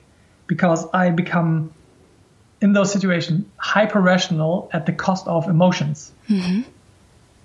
because 0.47 0.87
I 0.93 1.11
become 1.11 1.73
in 2.61 2.73
those 2.73 2.93
situations 2.93 3.47
hyper 3.57 4.01
rational 4.01 4.69
at 4.73 4.87
the 4.87 4.93
cost 4.93 5.27
of 5.27 5.49
emotions. 5.49 6.13
Mm-hmm. 6.29 6.63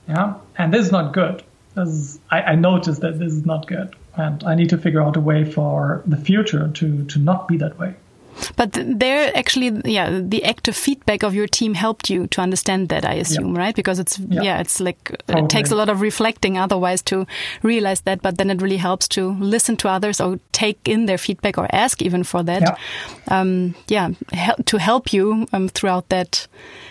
Yeah, 0.09 0.35
and 0.57 0.73
this 0.73 0.85
is 0.85 0.91
not 0.91 1.13
good. 1.13 1.43
This 1.75 1.89
is, 1.89 2.19
I, 2.29 2.41
I 2.41 2.55
noticed 2.55 3.01
that 3.01 3.17
this 3.17 3.31
is 3.31 3.45
not 3.45 3.67
good 3.67 3.95
and 4.15 4.43
I 4.43 4.55
need 4.55 4.69
to 4.69 4.77
figure 4.77 5.01
out 5.01 5.15
a 5.17 5.19
way 5.19 5.43
for 5.43 6.03
the 6.05 6.17
future 6.17 6.69
to 6.69 7.05
to 7.05 7.19
not 7.19 7.47
be 7.47 7.57
that 7.57 7.79
way. 7.79 7.95
But 8.55 8.71
there, 8.73 9.31
actually, 9.35 9.81
yeah, 9.85 10.21
the 10.21 10.43
active 10.43 10.75
feedback 10.75 11.23
of 11.23 11.33
your 11.33 11.47
team 11.47 11.73
helped 11.73 12.09
you 12.09 12.27
to 12.27 12.41
understand 12.41 12.89
that, 12.89 13.05
I 13.05 13.13
assume, 13.13 13.55
yeah. 13.55 13.61
right? 13.61 13.75
Because 13.75 13.99
it's, 13.99 14.19
yeah, 14.19 14.41
yeah 14.41 14.59
it's 14.59 14.79
like, 14.79 15.03
totally. 15.03 15.45
it 15.45 15.49
takes 15.49 15.71
a 15.71 15.75
lot 15.75 15.89
of 15.89 16.01
reflecting 16.01 16.57
otherwise 16.57 17.01
to 17.03 17.25
realize 17.61 18.01
that, 18.01 18.21
but 18.21 18.37
then 18.37 18.49
it 18.49 18.61
really 18.61 18.77
helps 18.77 19.07
to 19.09 19.31
listen 19.39 19.77
to 19.77 19.89
others 19.89 20.19
or 20.19 20.39
take 20.51 20.79
in 20.87 21.05
their 21.05 21.17
feedback 21.17 21.57
or 21.57 21.67
ask 21.71 22.01
even 22.01 22.23
for 22.23 22.43
that. 22.43 22.61
Yeah, 22.61 23.39
um, 23.39 23.75
yeah 23.87 24.11
to 24.65 24.77
help 24.77 25.13
you 25.13 25.47
um, 25.53 25.69
throughout 25.69 26.09
that 26.09 26.47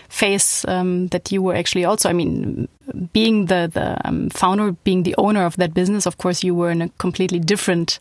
phase 0.08 0.64
um, 0.68 1.08
that 1.08 1.32
you 1.32 1.42
were 1.42 1.54
actually 1.54 1.84
also, 1.84 2.08
I 2.08 2.12
mean, 2.12 2.68
being 3.12 3.46
the, 3.46 3.70
the 3.72 4.06
um, 4.06 4.28
founder, 4.30 4.72
being 4.84 5.04
the 5.04 5.14
owner 5.16 5.44
of 5.44 5.56
that 5.56 5.75
business, 5.75 6.06
of 6.06 6.18
course, 6.18 6.44
you 6.44 6.54
were 6.54 6.70
in 6.70 6.82
a 6.82 6.88
completely 6.99 7.38
different 7.38 7.99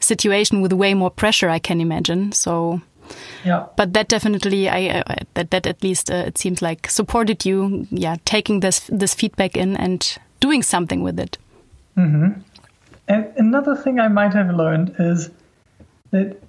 situation 0.00 0.60
with 0.60 0.72
way 0.72 0.94
more 0.94 1.10
pressure, 1.10 1.48
I 1.48 1.58
can 1.58 1.80
imagine. 1.80 2.32
So, 2.32 2.80
yeah. 3.44 3.66
But 3.76 3.92
that 3.92 4.08
definitely, 4.08 4.68
I 4.68 5.00
uh, 5.00 5.14
that 5.34 5.50
that 5.50 5.66
at 5.66 5.82
least 5.82 6.10
uh, 6.10 6.24
it 6.26 6.38
seems 6.38 6.62
like 6.62 6.90
supported 6.90 7.44
you. 7.44 7.86
Yeah, 7.90 8.16
taking 8.24 8.60
this 8.60 8.88
this 8.92 9.14
feedback 9.14 9.56
in 9.56 9.76
and 9.76 10.18
doing 10.40 10.62
something 10.62 11.02
with 11.02 11.18
it. 11.20 11.38
Mm-hmm. 11.96 12.40
And 13.08 13.32
another 13.36 13.76
thing 13.76 14.00
I 14.00 14.08
might 14.08 14.34
have 14.34 14.50
learned 14.54 14.96
is 14.98 15.30
that 16.10 16.42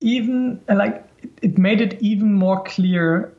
even 0.00 0.60
like 0.68 1.04
it 1.42 1.58
made 1.58 1.80
it 1.80 2.00
even 2.00 2.32
more 2.34 2.62
clear 2.64 3.32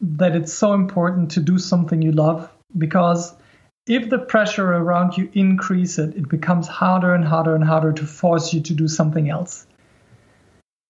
that 0.00 0.34
it's 0.36 0.52
so 0.52 0.74
important 0.74 1.30
to 1.32 1.40
do 1.40 1.58
something 1.58 2.02
you 2.02 2.12
love 2.12 2.50
because 2.76 3.34
if 3.86 4.10
the 4.10 4.18
pressure 4.18 4.72
around 4.72 5.16
you 5.16 5.30
increase 5.32 5.98
it, 5.98 6.16
it 6.16 6.28
becomes 6.28 6.66
harder 6.66 7.14
and 7.14 7.24
harder 7.24 7.54
and 7.54 7.64
harder 7.64 7.92
to 7.92 8.04
force 8.04 8.52
you 8.52 8.60
to 8.62 8.74
do 8.74 8.88
something 8.88 9.30
else. 9.30 9.66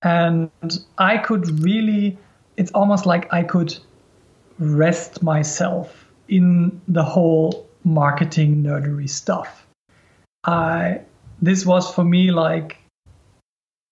And 0.03 0.51
I 0.99 1.19
could 1.19 1.61
really, 1.61 2.17
it's 2.57 2.71
almost 2.73 3.07
like 3.07 3.33
I 3.33 3.43
could 3.43 3.77
rest 4.59 5.23
myself 5.23 6.07
in 6.29 6.81
the 6.89 7.03
whole 7.03 7.69
marketing 7.85 8.63
nerdery 8.63 9.09
stuff. 9.09 9.67
I, 10.45 11.01
this 11.43 11.67
was 11.67 11.93
for 11.93 12.05
me 12.05 12.31
like, 12.31 12.79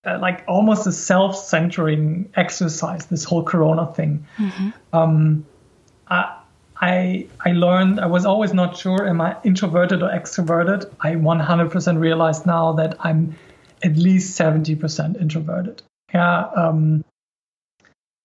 uh, 0.06 0.18
like 0.20 0.44
almost 0.46 0.86
a 0.86 0.92
self-centering 0.92 2.30
exercise. 2.36 3.06
This 3.06 3.24
whole 3.24 3.42
Corona 3.42 3.92
thing. 3.92 4.26
Mm-hmm. 4.38 4.70
Um, 4.92 5.46
I, 6.08 6.38
I 6.84 7.26
I 7.40 7.52
learned 7.52 7.98
I 7.98 8.06
was 8.06 8.26
always 8.26 8.52
not 8.52 8.76
sure 8.76 9.08
am 9.08 9.20
I 9.20 9.36
introverted 9.42 10.02
or 10.02 10.10
extroverted. 10.10 10.90
I 11.00 11.12
100% 11.14 11.98
realized 11.98 12.44
now 12.44 12.72
that 12.74 12.96
I'm 13.00 13.36
at 13.82 13.96
least 13.96 14.38
70% 14.38 15.20
introverted. 15.20 15.82
Yeah, 16.12 16.44
um, 16.54 17.04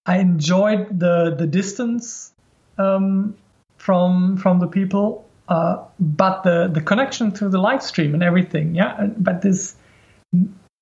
I 0.05 0.17
enjoyed 0.17 0.99
the 0.99 1.35
the 1.37 1.47
distance 1.47 2.33
um, 2.77 3.35
from 3.77 4.35
from 4.37 4.59
the 4.59 4.67
people, 4.67 5.25
uh, 5.47 5.77
but 5.99 6.43
the 6.43 6.67
the 6.67 6.81
connection 6.81 7.31
through 7.31 7.49
the 7.49 7.59
live 7.59 7.83
stream 7.83 8.13
and 8.13 8.23
everything. 8.23 8.75
Yeah, 8.75 9.07
but 9.17 9.41
this 9.41 9.75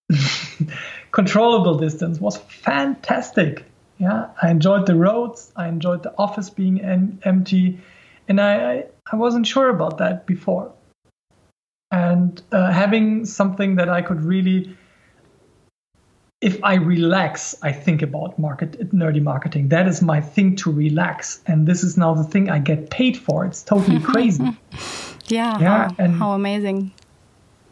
controllable 1.11 1.77
distance 1.77 2.19
was 2.19 2.37
fantastic. 2.37 3.65
Yeah, 3.97 4.29
I 4.41 4.51
enjoyed 4.51 4.85
the 4.85 4.95
roads. 4.95 5.51
I 5.55 5.67
enjoyed 5.67 6.03
the 6.03 6.13
office 6.17 6.49
being 6.49 6.81
em- 6.81 7.19
empty, 7.23 7.79
and 8.27 8.39
I, 8.39 8.71
I, 8.71 8.85
I 9.11 9.15
wasn't 9.15 9.47
sure 9.47 9.69
about 9.69 9.97
that 9.97 10.27
before. 10.27 10.71
And 11.91 12.41
uh, 12.51 12.71
having 12.71 13.25
something 13.25 13.75
that 13.77 13.89
I 13.89 14.01
could 14.01 14.21
really, 14.21 14.77
if 16.41 16.63
I 16.63 16.75
relax, 16.75 17.55
I 17.63 17.71
think 17.71 18.01
about 18.01 18.37
market 18.37 18.93
nerdy 18.93 19.21
marketing. 19.21 19.69
That 19.69 19.87
is 19.87 20.01
my 20.01 20.21
thing 20.21 20.55
to 20.57 20.71
relax, 20.71 21.41
and 21.47 21.65
this 21.65 21.83
is 21.83 21.97
now 21.97 22.13
the 22.13 22.25
thing 22.25 22.49
I 22.49 22.59
get 22.59 22.89
paid 22.89 23.17
for. 23.17 23.45
It's 23.45 23.63
totally 23.63 23.99
crazy. 24.11 24.43
yeah, 25.27 25.57
yeah, 25.59 25.87
how, 25.87 25.95
and 25.97 26.15
how 26.15 26.31
amazing 26.33 26.91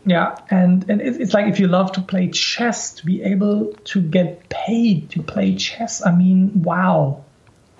yeah 0.05 0.37
and 0.49 0.87
and 0.89 1.01
it's 1.01 1.33
like 1.33 1.47
if 1.47 1.59
you 1.59 1.67
love 1.67 1.91
to 1.91 2.01
play 2.01 2.29
chess 2.29 2.93
to 2.93 3.05
be 3.05 3.23
able 3.23 3.73
to 3.85 4.01
get 4.01 4.47
paid 4.49 5.09
to 5.09 5.21
play 5.21 5.55
chess 5.55 6.05
i 6.05 6.11
mean 6.11 6.63
wow 6.63 7.23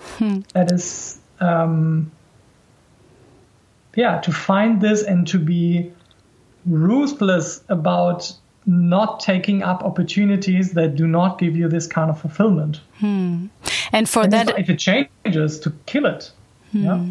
hmm. 0.00 0.40
that 0.52 0.70
is 0.72 1.20
um 1.40 2.10
yeah 3.94 4.20
to 4.20 4.32
find 4.32 4.80
this 4.80 5.02
and 5.02 5.28
to 5.28 5.38
be 5.38 5.92
ruthless 6.66 7.62
about 7.68 8.32
not 8.66 9.20
taking 9.20 9.62
up 9.62 9.84
opportunities 9.84 10.72
that 10.72 10.96
do 10.96 11.06
not 11.06 11.38
give 11.38 11.56
you 11.56 11.68
this 11.68 11.86
kind 11.86 12.10
of 12.10 12.20
fulfillment 12.20 12.80
hmm. 12.98 13.46
and 13.92 14.08
for 14.08 14.24
and 14.24 14.32
that 14.32 14.58
if 14.58 14.68
it 14.68 14.78
changes 14.78 15.60
to 15.60 15.72
kill 15.86 16.06
it 16.06 16.32
hmm. 16.72 16.84
yeah 16.84 17.06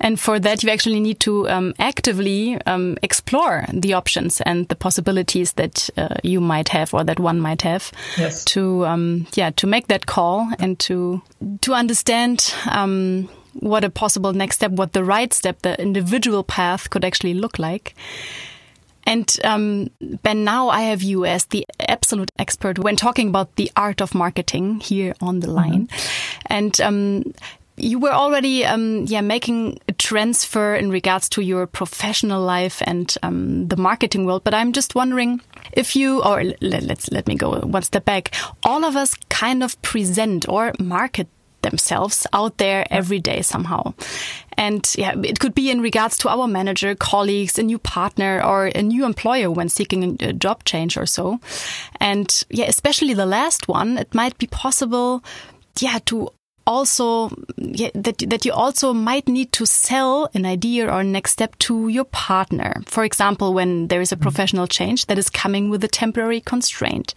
and 0.00 0.18
for 0.18 0.40
that, 0.40 0.62
you 0.62 0.70
actually 0.70 0.98
need 0.98 1.20
to 1.20 1.48
um, 1.48 1.74
actively 1.78 2.60
um, 2.66 2.96
explore 3.02 3.66
the 3.72 3.92
options 3.92 4.40
and 4.40 4.66
the 4.68 4.74
possibilities 4.74 5.52
that 5.52 5.90
uh, 5.96 6.16
you 6.22 6.40
might 6.40 6.70
have 6.70 6.94
or 6.94 7.04
that 7.04 7.20
one 7.20 7.38
might 7.38 7.62
have. 7.62 7.92
Yes. 8.16 8.44
To 8.46 8.86
um, 8.86 9.26
yeah, 9.34 9.50
to 9.50 9.66
make 9.66 9.88
that 9.88 10.06
call 10.06 10.48
and 10.58 10.78
to 10.80 11.20
to 11.60 11.74
understand 11.74 12.54
um, 12.70 13.28
what 13.52 13.84
a 13.84 13.90
possible 13.90 14.32
next 14.32 14.56
step, 14.56 14.72
what 14.72 14.94
the 14.94 15.04
right 15.04 15.32
step, 15.34 15.60
the 15.62 15.80
individual 15.80 16.44
path 16.44 16.88
could 16.88 17.04
actually 17.04 17.34
look 17.34 17.58
like. 17.58 17.94
And 19.04 19.34
um, 19.44 19.90
Ben, 20.22 20.44
now 20.44 20.68
I 20.68 20.82
have 20.82 21.02
you 21.02 21.24
as 21.24 21.46
the 21.46 21.66
absolute 21.88 22.30
expert 22.38 22.78
when 22.78 22.96
talking 22.96 23.28
about 23.28 23.56
the 23.56 23.70
art 23.74 24.00
of 24.00 24.14
marketing 24.14 24.80
here 24.80 25.14
on 25.20 25.40
the 25.40 25.50
line. 25.50 25.80
Mm 25.80 25.88
-hmm. 25.88 26.56
And 26.56 26.80
um, 26.80 27.24
you 27.80 27.98
were 27.98 28.12
already 28.12 28.64
um, 28.64 29.04
yeah 29.06 29.20
making 29.20 29.78
a 29.88 29.92
transfer 29.92 30.74
in 30.74 30.90
regards 30.90 31.28
to 31.28 31.42
your 31.42 31.66
professional 31.66 32.42
life 32.42 32.82
and 32.86 33.16
um, 33.22 33.66
the 33.68 33.76
marketing 33.76 34.24
world 34.24 34.44
but 34.44 34.54
i'm 34.54 34.72
just 34.72 34.94
wondering 34.94 35.40
if 35.72 35.96
you 35.96 36.22
or 36.22 36.44
let, 36.60 36.82
let's 36.82 37.10
let 37.10 37.26
me 37.26 37.34
go 37.34 37.60
one 37.60 37.82
step 37.82 38.04
back 38.04 38.34
all 38.64 38.84
of 38.84 38.96
us 38.96 39.14
kind 39.28 39.62
of 39.62 39.80
present 39.82 40.48
or 40.48 40.72
market 40.78 41.28
themselves 41.62 42.26
out 42.32 42.58
there 42.58 42.86
every 42.90 43.18
day 43.18 43.42
somehow. 43.42 43.92
And 44.56 44.88
yeah, 44.96 45.14
it 45.22 45.40
could 45.40 45.54
be 45.54 45.70
in 45.70 45.80
regards 45.80 46.18
to 46.18 46.28
our 46.28 46.46
manager, 46.46 46.94
colleagues, 46.94 47.58
a 47.58 47.62
new 47.62 47.78
partner 47.78 48.42
or 48.42 48.66
a 48.66 48.82
new 48.82 49.04
employer 49.04 49.50
when 49.50 49.68
seeking 49.68 50.16
a 50.20 50.32
job 50.32 50.64
change 50.64 50.96
or 50.96 51.06
so. 51.06 51.40
And 51.98 52.44
yeah, 52.50 52.66
especially 52.66 53.14
the 53.14 53.26
last 53.26 53.68
one, 53.68 53.98
it 53.98 54.14
might 54.14 54.38
be 54.38 54.46
possible 54.46 55.24
yeah, 55.78 55.98
to 56.06 56.30
also 56.70 57.28
that 57.56 58.22
that 58.30 58.44
you 58.44 58.52
also 58.52 58.94
might 58.94 59.26
need 59.28 59.50
to 59.52 59.66
sell 59.66 60.30
an 60.34 60.46
idea 60.46 60.88
or 60.88 61.02
next 61.02 61.32
step 61.32 61.58
to 61.58 61.88
your 61.88 62.04
partner. 62.04 62.82
For 62.86 63.02
example, 63.02 63.52
when 63.52 63.88
there 63.88 64.00
is 64.00 64.12
a 64.12 64.14
mm-hmm. 64.14 64.22
professional 64.22 64.66
change 64.68 65.06
that 65.06 65.18
is 65.18 65.28
coming 65.28 65.68
with 65.68 65.82
a 65.84 65.88
temporary 65.88 66.40
constraint. 66.40 67.14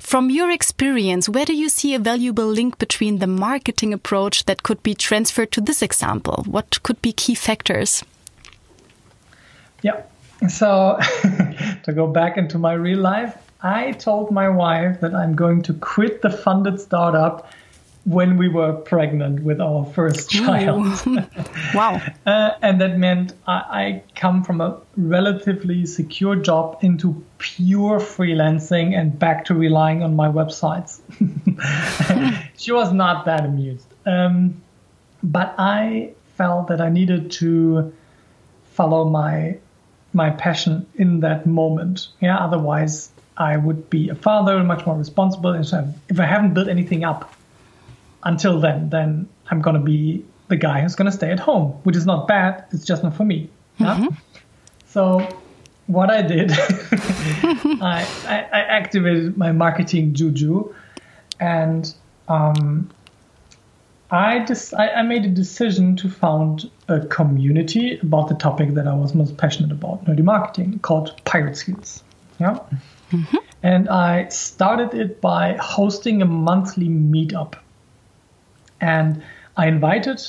From 0.00 0.28
your 0.28 0.50
experience, 0.50 1.28
where 1.28 1.46
do 1.46 1.54
you 1.54 1.68
see 1.68 1.94
a 1.94 1.98
valuable 1.98 2.46
link 2.46 2.78
between 2.78 3.18
the 3.18 3.26
marketing 3.26 3.94
approach 3.94 4.44
that 4.44 4.62
could 4.62 4.82
be 4.82 4.94
transferred 4.94 5.50
to 5.52 5.60
this 5.62 5.80
example? 5.82 6.44
What 6.46 6.82
could 6.82 7.00
be 7.00 7.12
key 7.12 7.34
factors? 7.34 8.04
Yeah. 9.82 10.02
So 10.48 10.98
to 11.84 11.92
go 11.92 12.06
back 12.06 12.36
into 12.36 12.58
my 12.58 12.74
real 12.74 13.00
life, 13.00 13.36
I 13.62 13.92
told 13.92 14.30
my 14.30 14.48
wife 14.48 15.00
that 15.00 15.14
I'm 15.14 15.34
going 15.34 15.62
to 15.62 15.74
quit 15.74 16.22
the 16.22 16.30
funded 16.30 16.80
startup 16.80 17.48
when 18.04 18.38
we 18.38 18.48
were 18.48 18.72
pregnant 18.72 19.42
with 19.42 19.60
our 19.60 19.84
first 19.84 20.30
child. 20.30 20.86
wow. 21.74 22.00
uh, 22.26 22.50
and 22.62 22.80
that 22.80 22.96
meant 22.98 23.34
I, 23.46 23.52
I, 23.52 24.02
come 24.16 24.42
from 24.42 24.60
a 24.60 24.80
relatively 24.96 25.84
secure 25.86 26.36
job 26.36 26.78
into 26.82 27.22
pure 27.38 28.00
freelancing 28.00 28.98
and 28.98 29.18
back 29.18 29.44
to 29.46 29.54
relying 29.54 30.02
on 30.02 30.16
my 30.16 30.28
websites. 30.28 31.00
she 32.56 32.72
was 32.72 32.92
not 32.92 33.26
that 33.26 33.44
amused. 33.44 33.86
Um, 34.06 34.62
but 35.22 35.54
I 35.58 36.14
felt 36.36 36.68
that 36.68 36.80
I 36.80 36.88
needed 36.88 37.30
to 37.32 37.92
follow 38.72 39.08
my 39.08 39.58
my 40.12 40.30
passion 40.30 40.86
in 40.94 41.20
that 41.20 41.46
moment. 41.46 42.08
Yeah, 42.20 42.36
otherwise 42.38 43.10
I 43.36 43.56
would 43.56 43.88
be 43.90 44.08
a 44.08 44.14
father, 44.14 44.62
much 44.64 44.84
more 44.86 44.96
responsible. 44.96 45.52
And 45.52 45.66
so 45.66 45.86
if 46.08 46.18
I 46.18 46.24
haven't 46.24 46.54
built 46.54 46.68
anything 46.68 47.04
up, 47.04 47.32
until 48.22 48.60
then, 48.60 48.90
then 48.90 49.28
I'm 49.50 49.60
going 49.60 49.74
to 49.74 49.82
be 49.82 50.24
the 50.48 50.56
guy 50.56 50.80
who's 50.80 50.94
going 50.94 51.10
to 51.10 51.16
stay 51.16 51.30
at 51.30 51.40
home, 51.40 51.72
which 51.84 51.96
is 51.96 52.06
not 52.06 52.28
bad. 52.28 52.64
It's 52.72 52.84
just 52.84 53.02
not 53.02 53.16
for 53.16 53.24
me. 53.24 53.50
Mm-hmm. 53.78 54.14
So 54.86 55.26
what 55.86 56.10
I 56.10 56.22
did, 56.22 56.52
I, 57.80 58.06
I, 58.26 58.48
I, 58.52 58.60
activated 58.60 59.36
my 59.36 59.52
marketing 59.52 60.14
juju, 60.14 60.74
and 61.38 61.92
um, 62.28 62.90
I 64.10 64.44
just 64.44 64.74
I, 64.74 64.88
I, 64.90 65.02
made 65.02 65.24
a 65.24 65.28
decision 65.28 65.96
to 65.96 66.10
found 66.10 66.70
a 66.88 67.00
community 67.06 67.98
about 68.00 68.28
the 68.28 68.34
topic 68.34 68.74
that 68.74 68.86
I 68.86 68.94
was 68.94 69.14
most 69.14 69.36
passionate 69.36 69.72
about, 69.72 70.04
nerdy 70.04 70.24
marketing, 70.24 70.80
called 70.80 71.18
Pirate 71.24 71.56
Skills. 71.56 72.02
Yeah. 72.38 72.58
Mm-hmm. 73.10 73.36
And 73.62 73.88
I 73.88 74.28
started 74.28 74.94
it 74.94 75.20
by 75.20 75.56
hosting 75.60 76.22
a 76.22 76.26
monthly 76.26 76.88
meetup 76.88 77.54
and 78.80 79.22
I 79.56 79.66
invited 79.66 80.22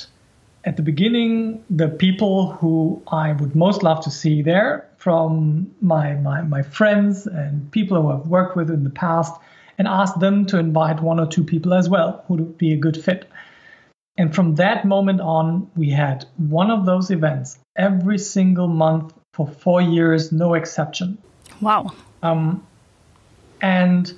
at 0.64 0.76
the 0.76 0.82
beginning 0.82 1.64
the 1.70 1.88
people 1.88 2.52
who 2.52 3.02
I 3.08 3.32
would 3.32 3.56
most 3.56 3.82
love 3.82 4.04
to 4.04 4.10
see 4.10 4.42
there 4.42 4.88
from 4.98 5.74
my, 5.80 6.14
my, 6.14 6.42
my 6.42 6.62
friends 6.62 7.26
and 7.26 7.70
people 7.72 8.00
who 8.00 8.10
I've 8.10 8.26
worked 8.26 8.56
with 8.56 8.70
in 8.70 8.84
the 8.84 8.90
past 8.90 9.34
and 9.78 9.88
asked 9.88 10.20
them 10.20 10.46
to 10.46 10.58
invite 10.58 11.00
one 11.00 11.18
or 11.18 11.26
two 11.26 11.42
people 11.42 11.74
as 11.74 11.88
well 11.88 12.24
who 12.28 12.34
would 12.34 12.58
be 12.58 12.72
a 12.72 12.76
good 12.76 13.02
fit. 13.02 13.28
And 14.16 14.34
from 14.34 14.56
that 14.56 14.84
moment 14.84 15.20
on, 15.20 15.70
we 15.74 15.90
had 15.90 16.26
one 16.36 16.70
of 16.70 16.84
those 16.86 17.10
events 17.10 17.58
every 17.76 18.18
single 18.18 18.68
month 18.68 19.14
for 19.32 19.48
four 19.48 19.80
years, 19.80 20.30
no 20.30 20.54
exception. 20.54 21.18
Wow. 21.60 21.92
Um, 22.22 22.64
and 23.60 24.12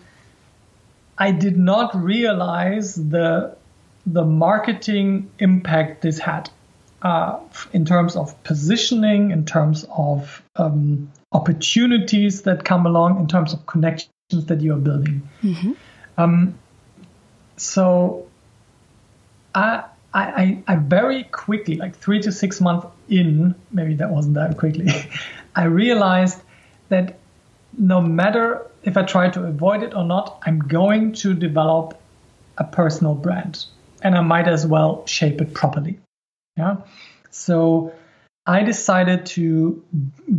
I 1.16 1.30
did 1.30 1.56
not 1.56 1.94
realize 1.94 2.96
the 2.96 3.56
the 4.06 4.24
marketing 4.24 5.30
impact 5.38 6.02
this 6.02 6.18
had 6.18 6.50
uh, 7.02 7.38
in 7.72 7.84
terms 7.84 8.16
of 8.16 8.42
positioning, 8.44 9.30
in 9.30 9.44
terms 9.44 9.86
of 9.90 10.42
um, 10.56 11.10
opportunities 11.32 12.42
that 12.42 12.64
come 12.64 12.86
along, 12.86 13.20
in 13.20 13.26
terms 13.26 13.52
of 13.52 13.66
connections 13.66 14.46
that 14.46 14.60
you 14.60 14.72
are 14.72 14.78
building. 14.78 15.28
Mm-hmm. 15.42 15.72
Um, 16.16 16.54
so 17.56 18.26
I, 19.54 19.84
I, 20.12 20.62
I 20.66 20.76
very 20.76 21.24
quickly, 21.24 21.76
like 21.76 21.96
three 21.96 22.20
to 22.22 22.32
six 22.32 22.60
months 22.60 22.86
in, 23.08 23.54
maybe 23.70 23.94
that 23.96 24.10
wasn't 24.10 24.34
that 24.34 24.56
quickly, 24.56 24.88
I 25.54 25.64
realized 25.64 26.40
that 26.88 27.18
no 27.76 28.00
matter 28.00 28.66
if 28.82 28.96
I 28.96 29.02
try 29.02 29.28
to 29.30 29.44
avoid 29.44 29.82
it 29.82 29.94
or 29.94 30.04
not, 30.04 30.42
I'm 30.46 30.60
going 30.60 31.12
to 31.14 31.34
develop 31.34 32.00
a 32.56 32.64
personal 32.64 33.14
brand 33.14 33.66
and 34.04 34.14
I 34.14 34.20
might 34.20 34.46
as 34.46 34.66
well 34.66 35.04
shape 35.06 35.40
it 35.40 35.54
properly. 35.54 35.98
Yeah. 36.56 36.76
So 37.30 37.92
I 38.46 38.62
decided 38.62 39.26
to, 39.26 39.82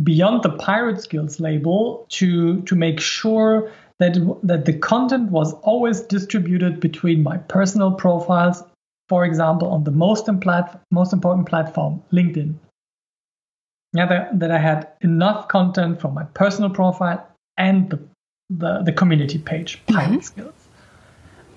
beyond 0.02 0.44
the 0.44 0.50
Pirate 0.50 1.02
Skills 1.02 1.40
label, 1.40 2.06
to, 2.10 2.62
to 2.62 2.74
make 2.74 3.00
sure 3.00 3.70
that, 3.98 4.16
that 4.44 4.64
the 4.64 4.72
content 4.72 5.30
was 5.30 5.52
always 5.54 6.00
distributed 6.02 6.80
between 6.80 7.22
my 7.22 7.38
personal 7.38 7.92
profiles, 7.92 8.62
for 9.08 9.24
example, 9.24 9.68
on 9.68 9.84
the 9.84 9.90
most, 9.90 10.26
implat- 10.26 10.78
most 10.90 11.12
important 11.12 11.48
platform, 11.48 12.02
LinkedIn. 12.12 12.54
Yeah, 13.92 14.06
that, 14.06 14.38
that 14.38 14.50
I 14.50 14.58
had 14.58 14.88
enough 15.00 15.48
content 15.48 16.00
from 16.00 16.14
my 16.14 16.24
personal 16.24 16.70
profile 16.70 17.26
and 17.56 17.90
the, 17.90 17.98
the, 18.50 18.82
the 18.82 18.92
community 18.92 19.38
page, 19.38 19.80
Pirate 19.86 20.10
mm-hmm. 20.10 20.20
Skills. 20.20 20.68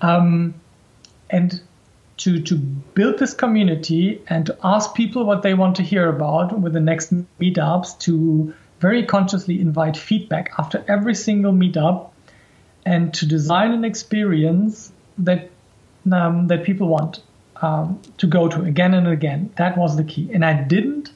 Um, 0.00 0.54
and 1.28 1.60
to 2.20 2.40
to 2.42 2.56
build 2.56 3.18
this 3.18 3.34
community 3.34 4.22
and 4.28 4.46
to 4.46 4.56
ask 4.62 4.94
people 4.94 5.24
what 5.24 5.42
they 5.42 5.54
want 5.54 5.76
to 5.76 5.82
hear 5.82 6.08
about 6.08 6.58
with 6.58 6.72
the 6.72 6.80
next 6.80 7.12
meetups 7.38 7.98
to 7.98 8.54
very 8.80 9.04
consciously 9.04 9.60
invite 9.60 9.96
feedback 9.96 10.52
after 10.58 10.84
every 10.88 11.14
single 11.14 11.52
meetup 11.52 12.10
and 12.84 13.12
to 13.14 13.26
design 13.26 13.72
an 13.72 13.84
experience 13.84 14.92
that 15.18 15.50
um, 16.10 16.46
that 16.48 16.64
people 16.64 16.88
want 16.88 17.20
um, 17.62 18.00
to 18.18 18.26
go 18.26 18.48
to 18.48 18.62
again 18.62 18.94
and 18.94 19.06
again. 19.06 19.52
That 19.56 19.76
was 19.76 19.96
the 19.96 20.04
key. 20.04 20.30
And 20.32 20.44
I 20.44 20.54
didn't 20.54 21.10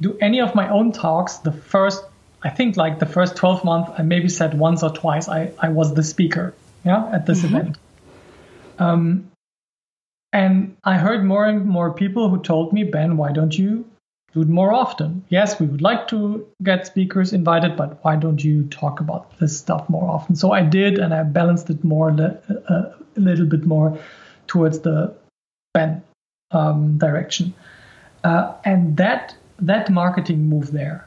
do 0.00 0.16
any 0.20 0.40
of 0.40 0.54
my 0.54 0.68
own 0.68 0.92
talks 0.92 1.36
the 1.38 1.52
first, 1.52 2.04
I 2.42 2.50
think 2.50 2.76
like 2.76 2.98
the 2.98 3.06
first 3.06 3.36
12 3.36 3.64
months, 3.64 3.92
I 3.98 4.02
maybe 4.02 4.28
said 4.28 4.58
once 4.58 4.82
or 4.82 4.90
twice 4.90 5.28
I, 5.28 5.52
I 5.58 5.68
was 5.68 5.94
the 5.94 6.02
speaker 6.02 6.54
yeah, 6.84 7.08
at 7.12 7.26
this 7.26 7.42
mm-hmm. 7.42 7.56
event. 7.56 7.78
Um, 8.78 9.31
and 10.32 10.76
I 10.84 10.96
heard 10.96 11.24
more 11.24 11.44
and 11.44 11.66
more 11.66 11.92
people 11.92 12.28
who 12.30 12.42
told 12.42 12.72
me, 12.72 12.84
Ben, 12.84 13.16
why 13.16 13.32
don't 13.32 13.56
you 13.56 13.84
do 14.32 14.40
it 14.40 14.48
more 14.48 14.72
often? 14.72 15.24
Yes, 15.28 15.60
we 15.60 15.66
would 15.66 15.82
like 15.82 16.08
to 16.08 16.46
get 16.62 16.86
speakers 16.86 17.34
invited, 17.34 17.76
but 17.76 18.02
why 18.02 18.16
don't 18.16 18.42
you 18.42 18.64
talk 18.64 19.00
about 19.00 19.38
this 19.38 19.58
stuff 19.58 19.88
more 19.90 20.08
often? 20.08 20.34
So 20.34 20.52
I 20.52 20.62
did, 20.62 20.98
and 20.98 21.12
I 21.12 21.22
balanced 21.22 21.68
it 21.68 21.84
more 21.84 22.08
a 22.08 22.94
little 23.16 23.44
bit 23.44 23.66
more 23.66 23.98
towards 24.46 24.80
the 24.80 25.14
Ben 25.74 26.02
um, 26.50 26.96
direction. 26.96 27.52
Uh, 28.24 28.54
and 28.64 28.96
that 28.96 29.34
that 29.58 29.90
marketing 29.90 30.48
move 30.48 30.72
there, 30.72 31.06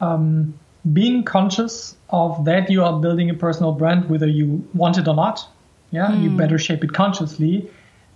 um, 0.00 0.54
being 0.92 1.24
conscious 1.24 1.96
of 2.10 2.44
that 2.44 2.70
you 2.70 2.84
are 2.84 3.00
building 3.00 3.30
a 3.30 3.34
personal 3.34 3.72
brand, 3.72 4.08
whether 4.08 4.28
you 4.28 4.66
want 4.74 4.96
it 4.96 5.08
or 5.08 5.14
not. 5.14 5.48
Yeah, 5.90 6.12
you 6.14 6.30
hmm. 6.30 6.36
better 6.36 6.56
shape 6.56 6.84
it 6.84 6.92
consciously 6.92 7.68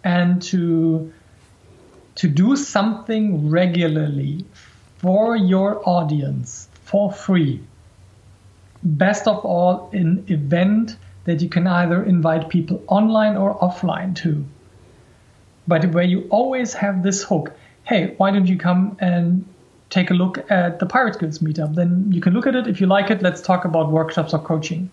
and 0.04 0.40
to 0.42 1.12
to 2.14 2.28
do 2.28 2.54
something 2.54 3.50
regularly 3.50 4.44
for 4.98 5.34
your 5.34 5.86
audience 5.88 6.68
for 6.84 7.10
free. 7.10 7.60
Best 8.84 9.26
of 9.26 9.44
all, 9.44 9.90
an 9.92 10.24
event 10.28 10.96
that 11.24 11.42
you 11.42 11.48
can 11.48 11.66
either 11.66 12.04
invite 12.04 12.48
people 12.48 12.82
online 12.86 13.36
or 13.36 13.58
offline 13.58 14.14
to. 14.14 14.44
But 15.66 15.86
where 15.86 16.04
you 16.04 16.28
always 16.30 16.74
have 16.74 17.02
this 17.02 17.24
hook 17.24 17.52
hey, 17.84 18.14
why 18.16 18.30
don't 18.30 18.46
you 18.46 18.56
come 18.56 18.96
and 18.98 19.44
take 19.90 20.10
a 20.10 20.14
look 20.14 20.50
at 20.50 20.78
the 20.78 20.86
Pirate 20.86 21.14
Skills 21.14 21.38
meetup? 21.40 21.74
Then 21.74 22.10
you 22.10 22.20
can 22.20 22.32
look 22.32 22.46
at 22.46 22.54
it. 22.54 22.66
If 22.66 22.80
you 22.80 22.86
like 22.86 23.10
it, 23.10 23.22
let's 23.22 23.42
talk 23.42 23.64
about 23.64 23.90
workshops 23.90 24.32
or 24.32 24.38
coaching. 24.38 24.90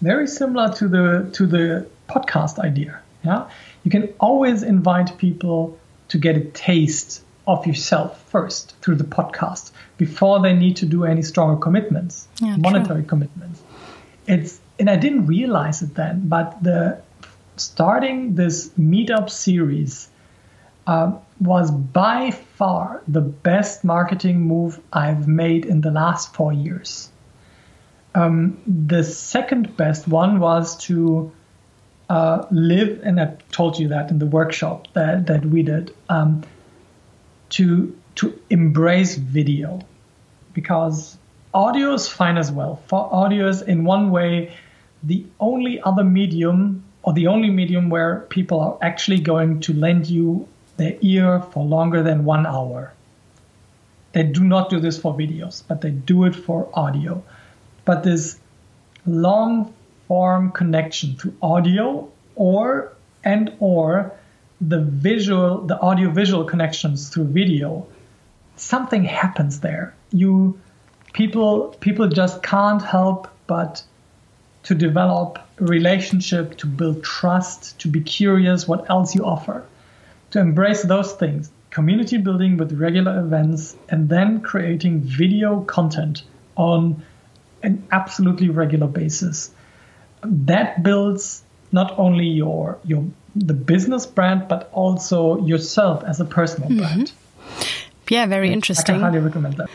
Very 0.00 0.26
similar 0.26 0.72
to 0.74 0.88
the 0.88 1.30
to 1.34 1.46
the 1.46 1.86
podcast 2.08 2.58
idea. 2.58 3.00
Yeah, 3.22 3.50
you 3.84 3.90
can 3.90 4.12
always 4.18 4.62
invite 4.62 5.18
people 5.18 5.78
to 6.08 6.18
get 6.18 6.36
a 6.36 6.40
taste 6.40 7.22
of 7.46 7.66
yourself 7.66 8.22
first 8.30 8.76
through 8.80 8.96
the 8.96 9.04
podcast 9.04 9.72
before 9.96 10.40
they 10.40 10.54
need 10.54 10.76
to 10.76 10.86
do 10.86 11.04
any 11.04 11.22
stronger 11.22 11.60
commitments, 11.60 12.28
yeah, 12.40 12.56
monetary 12.56 13.00
true. 13.00 13.08
commitments. 13.08 13.62
It's 14.26 14.60
and 14.78 14.88
I 14.88 14.96
didn't 14.96 15.26
realize 15.26 15.82
it 15.82 15.94
then, 15.94 16.28
but 16.28 16.62
the 16.62 17.00
starting 17.56 18.34
this 18.34 18.70
meetup 18.78 19.28
series 19.28 20.08
uh, 20.86 21.12
was 21.40 21.70
by 21.70 22.30
far 22.30 23.02
the 23.06 23.20
best 23.20 23.84
marketing 23.84 24.40
move 24.40 24.80
I've 24.92 25.28
made 25.28 25.66
in 25.66 25.82
the 25.82 25.90
last 25.90 26.34
four 26.34 26.52
years. 26.52 27.10
Um, 28.14 28.60
the 28.66 29.04
second 29.04 29.76
best 29.76 30.08
one 30.08 30.40
was 30.40 30.76
to 30.86 31.30
uh, 32.10 32.44
live, 32.50 33.00
and 33.04 33.20
I 33.20 33.36
told 33.52 33.78
you 33.78 33.88
that 33.88 34.10
in 34.10 34.18
the 34.18 34.26
workshop 34.26 34.88
that, 34.94 35.28
that 35.28 35.46
we 35.46 35.62
did, 35.62 35.94
um, 36.08 36.42
to 37.50 37.96
to 38.16 38.38
embrace 38.50 39.14
video, 39.14 39.80
because 40.52 41.16
audio 41.54 41.94
is 41.94 42.08
fine 42.08 42.36
as 42.36 42.50
well. 42.50 42.82
For 42.88 43.08
audio 43.14 43.48
is 43.48 43.62
in 43.62 43.84
one 43.84 44.10
way 44.10 44.52
the 45.04 45.24
only 45.38 45.80
other 45.80 46.02
medium 46.04 46.82
or 47.04 47.12
the 47.12 47.28
only 47.28 47.48
medium 47.48 47.88
where 47.88 48.26
people 48.28 48.60
are 48.60 48.78
actually 48.82 49.20
going 49.20 49.60
to 49.60 49.72
lend 49.72 50.08
you 50.08 50.48
their 50.76 50.96
ear 51.00 51.40
for 51.52 51.64
longer 51.64 52.02
than 52.02 52.24
one 52.24 52.44
hour. 52.44 52.92
They 54.12 54.24
do 54.24 54.42
not 54.42 54.68
do 54.68 54.80
this 54.80 54.98
for 54.98 55.14
videos, 55.14 55.62
but 55.66 55.80
they 55.80 55.90
do 55.90 56.24
it 56.24 56.34
for 56.34 56.68
audio. 56.74 57.22
But 57.84 58.02
this 58.02 58.38
long 59.06 59.72
form 60.10 60.50
connection 60.50 61.14
to 61.14 61.32
audio 61.40 62.10
or 62.34 62.92
and 63.22 63.52
or 63.60 64.10
the 64.60 64.80
visual 64.80 65.60
the 65.68 65.78
audio 65.78 66.10
visual 66.10 66.44
connections 66.44 67.10
through 67.10 67.26
video. 67.26 67.86
Something 68.56 69.04
happens 69.04 69.60
there. 69.60 69.94
You 70.10 70.58
people 71.12 71.76
people 71.78 72.08
just 72.08 72.42
can't 72.42 72.82
help 72.82 73.28
but 73.46 73.84
to 74.64 74.74
develop 74.74 75.38
relationship 75.60 76.56
to 76.56 76.66
build 76.66 77.04
trust 77.04 77.78
to 77.78 77.86
be 77.86 78.00
curious 78.00 78.66
what 78.66 78.90
else 78.90 79.14
you 79.14 79.24
offer. 79.24 79.64
To 80.32 80.40
embrace 80.40 80.82
those 80.82 81.12
things 81.12 81.52
community 81.70 82.16
building 82.16 82.56
with 82.56 82.72
regular 82.72 83.20
events 83.20 83.76
and 83.88 84.08
then 84.08 84.40
creating 84.40 85.02
video 85.02 85.60
content 85.76 86.24
on 86.56 87.00
an 87.62 87.86
absolutely 87.92 88.48
regular 88.48 88.88
basis 88.88 89.52
that 90.22 90.82
builds 90.82 91.42
not 91.72 91.98
only 91.98 92.26
your 92.26 92.78
your 92.84 93.04
the 93.36 93.54
business 93.54 94.06
brand 94.06 94.48
but 94.48 94.68
also 94.72 95.44
yourself 95.46 96.02
as 96.04 96.20
a 96.20 96.24
personal 96.24 96.68
mm 96.68 96.76
-hmm. 96.76 96.80
brand. 96.80 97.12
Yeah, 98.10 98.28
very 98.28 98.52
interesting. 98.52 98.96
I 98.96 98.98
can 98.98 99.12
highly 99.12 99.24
recommend 99.24 99.56
that. 99.56 99.70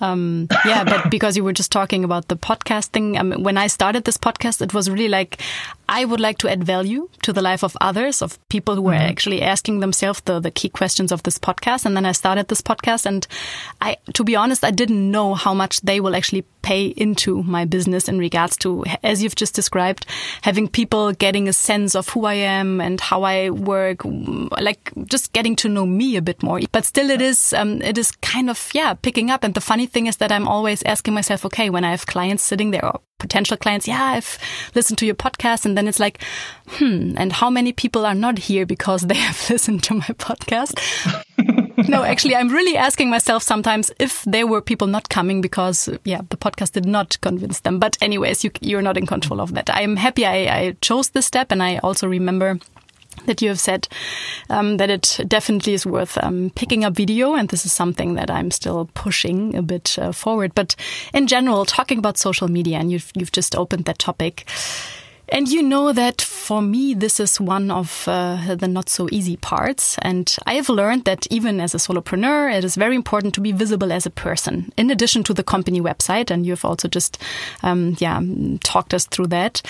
Um, 0.00 0.48
yeah, 0.64 0.84
but 0.84 1.10
because 1.10 1.36
you 1.36 1.44
were 1.44 1.52
just 1.52 1.72
talking 1.72 2.04
about 2.04 2.28
the 2.28 2.36
podcasting, 2.36 3.18
um, 3.18 3.42
when 3.42 3.56
I 3.56 3.66
started 3.66 4.04
this 4.04 4.16
podcast, 4.16 4.62
it 4.62 4.74
was 4.74 4.88
really 4.90 5.08
like 5.08 5.40
I 5.88 6.04
would 6.04 6.20
like 6.20 6.38
to 6.38 6.50
add 6.50 6.64
value 6.64 7.08
to 7.22 7.32
the 7.32 7.40
life 7.40 7.64
of 7.64 7.76
others, 7.80 8.20
of 8.20 8.38
people 8.48 8.74
who 8.74 8.82
were 8.82 8.92
mm 8.92 9.00
-hmm. 9.00 9.10
actually 9.10 9.42
asking 9.42 9.80
themselves 9.80 10.20
the, 10.24 10.40
the 10.40 10.50
key 10.50 10.68
questions 10.68 11.12
of 11.12 11.22
this 11.22 11.38
podcast. 11.38 11.86
And 11.86 11.94
then 11.96 12.06
I 12.06 12.12
started 12.12 12.48
this 12.48 12.62
podcast, 12.62 13.06
and 13.06 13.26
I, 13.80 13.96
to 14.12 14.24
be 14.24 14.36
honest, 14.36 14.64
I 14.64 14.70
didn't 14.70 15.10
know 15.10 15.34
how 15.34 15.54
much 15.54 15.80
they 15.80 16.00
will 16.00 16.14
actually 16.14 16.44
pay 16.62 16.92
into 16.96 17.42
my 17.42 17.64
business 17.64 18.08
in 18.08 18.18
regards 18.18 18.56
to, 18.58 18.84
as 19.02 19.22
you've 19.22 19.40
just 19.40 19.54
described, 19.54 20.04
having 20.42 20.68
people 20.68 21.12
getting 21.18 21.48
a 21.48 21.52
sense 21.52 21.98
of 21.98 22.08
who 22.10 22.26
I 22.26 22.34
am 22.34 22.80
and 22.80 23.00
how 23.00 23.22
I 23.22 23.50
work, 23.50 24.04
like 24.60 24.92
just 25.12 25.32
getting 25.32 25.56
to 25.56 25.68
know 25.68 25.86
me 25.86 26.16
a 26.16 26.22
bit 26.22 26.42
more. 26.42 26.60
But 26.72 26.84
still, 26.84 27.10
it 27.10 27.22
is 27.22 27.52
um, 27.52 27.80
it 27.82 27.96
is 27.96 28.12
kind 28.20 28.50
of 28.50 28.68
yeah 28.74 28.94
picking 28.94 29.30
up. 29.30 29.44
And 29.44 29.54
the 29.54 29.60
funny 29.60 29.87
thing 29.88 30.06
is 30.06 30.16
that 30.18 30.32
I'm 30.32 30.46
always 30.46 30.82
asking 30.84 31.14
myself, 31.14 31.44
okay, 31.46 31.70
when 31.70 31.84
I 31.84 31.90
have 31.90 32.06
clients 32.06 32.42
sitting 32.42 32.70
there 32.70 32.84
or 32.84 33.00
potential 33.18 33.56
clients, 33.56 33.88
yeah, 33.88 34.02
I've 34.02 34.38
listened 34.74 34.98
to 34.98 35.06
your 35.06 35.14
podcast. 35.14 35.66
And 35.66 35.76
then 35.76 35.88
it's 35.88 35.98
like, 35.98 36.22
hmm, 36.66 37.14
and 37.16 37.32
how 37.32 37.50
many 37.50 37.72
people 37.72 38.06
are 38.06 38.14
not 38.14 38.38
here 38.38 38.64
because 38.66 39.02
they 39.06 39.16
have 39.16 39.50
listened 39.50 39.82
to 39.84 39.94
my 39.94 40.10
podcast? 40.18 40.78
no, 41.88 42.02
actually, 42.04 42.36
I'm 42.36 42.48
really 42.48 42.76
asking 42.76 43.10
myself 43.10 43.42
sometimes 43.42 43.90
if 43.98 44.22
there 44.24 44.46
were 44.46 44.60
people 44.60 44.86
not 44.86 45.08
coming 45.08 45.40
because, 45.40 45.88
yeah, 46.04 46.20
the 46.30 46.36
podcast 46.36 46.72
did 46.72 46.86
not 46.86 47.18
convince 47.20 47.60
them. 47.60 47.78
But 47.78 47.98
anyways, 48.00 48.44
you, 48.44 48.50
you're 48.60 48.82
not 48.82 48.96
in 48.96 49.06
control 49.06 49.40
of 49.40 49.54
that. 49.54 49.68
I'm 49.72 49.96
happy 49.96 50.24
I, 50.24 50.36
I 50.58 50.76
chose 50.80 51.10
this 51.10 51.26
step. 51.26 51.50
And 51.50 51.62
I 51.62 51.78
also 51.78 52.06
remember 52.06 52.58
that 53.26 53.42
you 53.42 53.48
have 53.48 53.60
said 53.60 53.88
um, 54.50 54.76
that 54.76 54.90
it 54.90 55.20
definitely 55.26 55.74
is 55.74 55.86
worth 55.86 56.18
um, 56.22 56.50
picking 56.54 56.84
up 56.84 56.94
video, 56.94 57.34
and 57.34 57.48
this 57.48 57.64
is 57.64 57.72
something 57.72 58.14
that 58.14 58.30
I'm 58.30 58.50
still 58.50 58.88
pushing 58.94 59.54
a 59.54 59.62
bit 59.62 59.98
uh, 59.98 60.12
forward. 60.12 60.54
But 60.54 60.76
in 61.12 61.26
general, 61.26 61.64
talking 61.64 61.98
about 61.98 62.18
social 62.18 62.48
media, 62.48 62.78
and 62.78 62.90
you've 62.90 63.10
you've 63.14 63.32
just 63.32 63.56
opened 63.56 63.84
that 63.86 63.98
topic. 63.98 64.46
And 65.30 65.46
you 65.48 65.62
know 65.62 65.92
that 65.92 66.22
for 66.22 66.62
me, 66.62 66.94
this 66.94 67.20
is 67.20 67.38
one 67.38 67.70
of 67.70 68.08
uh, 68.08 68.54
the 68.54 68.66
not 68.66 68.88
so 68.88 69.08
easy 69.12 69.36
parts. 69.36 69.98
And 70.00 70.34
I 70.46 70.54
have 70.54 70.70
learned 70.70 71.04
that 71.04 71.26
even 71.30 71.60
as 71.60 71.74
a 71.74 71.78
solopreneur, 71.78 72.56
it 72.56 72.64
is 72.64 72.76
very 72.76 72.96
important 72.96 73.34
to 73.34 73.42
be 73.42 73.52
visible 73.52 73.92
as 73.92 74.06
a 74.06 74.10
person, 74.10 74.72
in 74.78 74.90
addition 74.90 75.22
to 75.24 75.34
the 75.34 75.44
company 75.44 75.82
website. 75.82 76.30
And 76.30 76.46
you've 76.46 76.64
also 76.64 76.88
just, 76.88 77.18
um, 77.62 77.94
yeah, 77.98 78.20
talked 78.64 78.94
us 78.94 79.04
through 79.04 79.26
that 79.26 79.60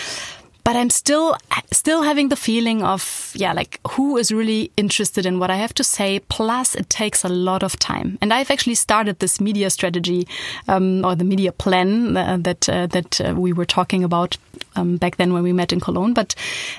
but 0.69 0.77
I'm 0.77 0.91
still 0.91 1.35
still 1.73 2.03
having 2.03 2.29
the 2.29 2.37
feeling 2.37 2.83
of 2.83 3.33
yeah, 3.35 3.55
like 3.55 3.81
who 3.93 4.19
is 4.19 4.31
really 4.31 4.71
interested 4.77 5.25
in 5.25 5.39
what 5.39 5.51
I 5.51 5.57
have 5.57 5.73
to 5.75 5.83
say. 5.83 6.21
Plus, 6.29 6.75
it 6.75 6.91
takes 6.91 7.25
a 7.25 7.29
lot 7.31 7.63
of 7.63 7.79
time, 7.79 8.19
and 8.21 8.35
I've 8.35 8.51
actually 8.51 8.75
started 8.75 9.19
this 9.19 9.41
media 9.41 9.71
strategy 9.71 10.29
um, 10.69 11.07
or 11.07 11.15
the 11.15 11.25
media 11.25 11.53
plan 11.53 12.19
uh, 12.19 12.37
that 12.41 12.69
uh, 12.69 12.87
that 12.89 13.19
uh, 13.19 13.35
we 13.35 13.55
were 13.55 13.65
talking 13.65 14.05
about 14.05 14.37
um, 14.77 14.99
back 14.99 15.17
then 15.17 15.33
when 15.33 15.43
we 15.43 15.55
met 15.55 15.73
in 15.73 15.81
Cologne. 15.81 16.13
But 16.13 16.35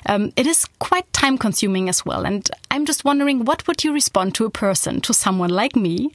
um, 0.05 0.31
it 0.35 0.45
is 0.45 0.65
quite 0.77 1.11
time 1.11 1.39
consuming 1.39 1.89
as 1.89 2.05
well, 2.05 2.27
and 2.27 2.47
I'm 2.69 2.85
just 2.85 3.03
wondering 3.03 3.43
what 3.43 3.67
would 3.67 3.83
you 3.83 3.91
respond 3.91 4.35
to 4.35 4.45
a 4.45 4.51
person, 4.51 5.01
to 5.01 5.15
someone 5.15 5.49
like 5.49 5.75
me, 5.75 6.11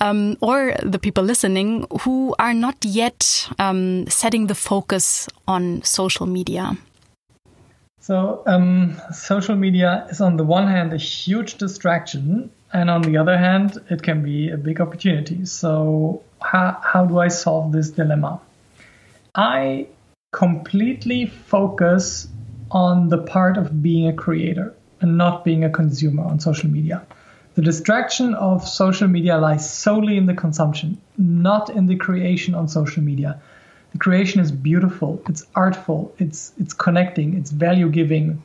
um, 0.00 0.36
or 0.40 0.76
the 0.84 1.00
people 1.00 1.24
listening 1.24 1.84
who 2.02 2.36
are 2.38 2.54
not 2.54 2.76
yet 2.84 3.48
um, 3.58 4.06
setting 4.06 4.46
the 4.46 4.54
focus 4.54 5.26
on 5.48 5.82
social 5.82 6.26
media. 6.26 6.78
So, 8.08 8.42
um, 8.46 8.96
social 9.12 9.54
media 9.54 10.06
is 10.08 10.22
on 10.22 10.38
the 10.38 10.42
one 10.42 10.66
hand 10.66 10.94
a 10.94 10.96
huge 10.96 11.56
distraction, 11.56 12.50
and 12.72 12.88
on 12.88 13.02
the 13.02 13.18
other 13.18 13.36
hand, 13.36 13.76
it 13.90 14.02
can 14.02 14.22
be 14.22 14.48
a 14.48 14.56
big 14.56 14.80
opportunity. 14.80 15.44
So, 15.44 16.22
how, 16.40 16.80
how 16.82 17.04
do 17.04 17.18
I 17.18 17.28
solve 17.28 17.70
this 17.70 17.90
dilemma? 17.90 18.40
I 19.34 19.88
completely 20.32 21.26
focus 21.26 22.28
on 22.70 23.10
the 23.10 23.18
part 23.18 23.58
of 23.58 23.82
being 23.82 24.08
a 24.08 24.14
creator 24.14 24.74
and 25.02 25.18
not 25.18 25.44
being 25.44 25.62
a 25.64 25.68
consumer 25.68 26.24
on 26.24 26.40
social 26.40 26.70
media. 26.70 27.02
The 27.56 27.62
distraction 27.62 28.32
of 28.32 28.66
social 28.66 29.08
media 29.08 29.36
lies 29.36 29.68
solely 29.68 30.16
in 30.16 30.24
the 30.24 30.32
consumption, 30.32 30.96
not 31.18 31.68
in 31.68 31.84
the 31.84 31.96
creation 31.96 32.54
on 32.54 32.68
social 32.68 33.02
media 33.02 33.38
creation 33.98 34.40
is 34.40 34.52
beautiful, 34.52 35.22
it's 35.28 35.46
artful, 35.54 36.14
it's 36.18 36.52
it's 36.58 36.72
connecting, 36.72 37.36
it's 37.36 37.50
value 37.50 37.88
giving. 37.88 38.42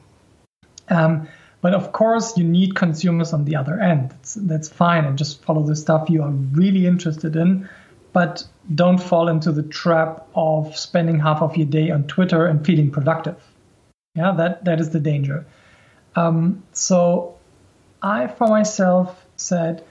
Um, 0.90 1.28
but 1.62 1.74
of 1.74 1.94
course, 1.94 2.38
you 2.38 2.44
need 2.44 2.76
consumers 2.76 3.32
on 3.32 3.46
the 3.46 3.56
other 3.56 3.80
end. 3.80 4.10
That's, 4.10 4.34
that's 4.34 4.70
fine, 4.70 5.06
and 5.06 5.18
just 5.18 5.42
follow 5.44 5.64
the 5.64 5.76
stuff 5.76 6.10
you 6.10 6.22
are 6.22 6.32
really 6.32 6.86
interested 6.86 7.36
in. 7.36 7.70
But 8.12 8.46
don't 8.76 9.02
fall 9.02 9.28
into 9.30 9.52
the 9.52 9.64
trap 9.64 10.28
of 10.36 10.78
spending 10.78 11.20
half 11.20 11.42
of 11.42 11.56
your 11.58 11.66
day 11.66 11.90
on 11.90 12.04
Twitter 12.04 12.46
and 12.46 12.66
feeling 12.66 12.92
productive. 12.92 13.42
Yeah, 14.16 14.34
that 14.34 14.66
that 14.66 14.80
is 14.80 14.90
the 14.90 15.00
danger. 15.00 15.46
Um, 16.16 16.64
so, 16.74 17.36
I 18.02 18.28
for 18.28 18.48
myself 18.48 19.26
said, 19.38 19.84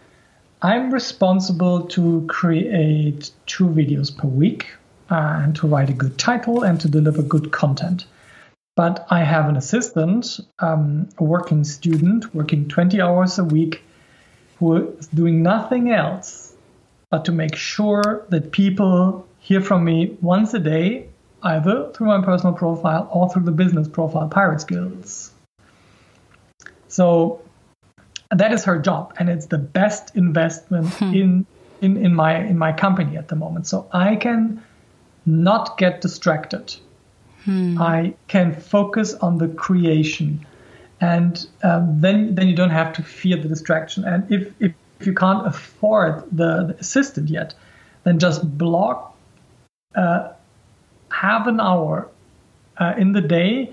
I'm 0.61 0.93
responsible 0.93 1.87
to 1.87 2.25
create 2.29 3.33
two 3.47 3.67
videos 3.67 4.17
per 4.17 4.29
week 4.29 4.67
and 5.13 5.55
to 5.57 5.67
write 5.67 5.91
a 5.91 5.93
good 5.93 6.17
title 6.19 6.63
and 6.63 6.81
to 6.81 6.89
deliver 6.89 7.23
good 7.23 7.53
content. 7.53 8.07
But 8.75 9.07
I 9.11 9.23
have 9.23 9.49
an 9.49 9.57
assistant, 9.57 10.41
um, 10.59 11.09
a 11.19 11.25
working 11.25 11.65
student, 11.65 12.35
working 12.35 12.69
20 12.69 13.01
hours 13.03 13.39
a 13.39 13.45
week, 13.45 13.83
who 14.59 14.89
is 14.99 15.09
doing 15.09 15.43
nothing 15.43 15.91
else 15.91 16.55
but 17.11 17.27
to 17.27 17.33
make 17.33 17.55
sure 17.55 18.25
that 18.31 18.53
people 18.53 19.29
hear 19.39 19.61
from 19.61 19.85
me 19.85 20.17
once 20.23 20.55
a 20.55 20.59
day, 20.59 21.09
either 21.43 21.91
through 21.93 22.07
my 22.07 22.23
personal 22.25 22.55
profile 22.55 23.07
or 23.13 23.29
through 23.29 23.43
the 23.43 23.53
business 23.53 23.87
profile 23.87 24.29
Pirate 24.29 24.63
Skills. 24.63 25.31
So 26.89 27.43
that 28.31 28.53
is 28.53 28.65
her 28.65 28.79
job, 28.79 29.13
and 29.19 29.29
it's 29.29 29.47
the 29.47 29.59
best 29.59 30.17
investment 30.17 30.89
hmm. 30.95 31.15
in, 31.15 31.47
in 31.83 31.97
in 31.99 32.15
my 32.15 32.39
in 32.39 32.57
my 32.57 32.73
company 32.73 33.19
at 33.19 33.29
the 33.29 33.37
moment. 33.37 33.67
So 33.67 33.89
I 33.93 34.17
can 34.17 34.63
not 35.27 35.79
get 35.79 36.01
distracted. 36.01 36.75
Hmm. 37.45 37.81
I 37.81 38.15
can 38.29 38.55
focus 38.55 39.15
on 39.15 39.39
the 39.39 39.49
creation, 39.49 40.47
and 41.01 41.47
um, 41.63 42.01
then 42.01 42.35
then 42.35 42.49
you 42.49 42.55
don't 42.55 42.71
have 42.71 42.93
to 42.95 43.03
fear 43.03 43.37
the 43.37 43.49
distraction. 43.49 44.05
And 44.05 44.31
if 44.31 44.53
if, 44.61 44.73
if 45.01 45.07
you 45.07 45.15
can't 45.15 45.47
afford 45.47 46.25
the, 46.31 46.67
the, 46.67 46.77
assistant 46.79 47.29
yet, 47.29 47.55
then 48.05 48.19
just 48.21 48.57
block 48.57 49.17
uh, 49.97 50.33
half 51.11 51.47
an 51.49 51.61
hour 51.61 52.09
uh, 52.79 52.95
in 52.97 53.13
the 53.13 53.21
day 53.21 53.73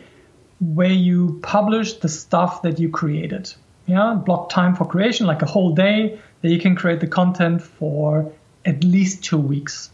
where 0.59 0.91
you 0.91 1.39
publish 1.43 1.93
the 1.93 2.09
stuff 2.09 2.63
that 2.63 2.79
you 2.79 2.89
created. 2.89 3.53
Yeah, 3.85 4.13
block 4.13 4.49
time 4.49 4.75
for 4.75 4.85
creation, 4.85 5.25
like 5.25 5.41
a 5.41 5.45
whole 5.45 5.73
day 5.73 6.19
that 6.41 6.49
you 6.49 6.59
can 6.59 6.75
create 6.75 6.99
the 6.99 7.07
content 7.07 7.61
for 7.61 8.31
at 8.65 8.83
least 8.83 9.23
two 9.23 9.37
weeks 9.37 9.89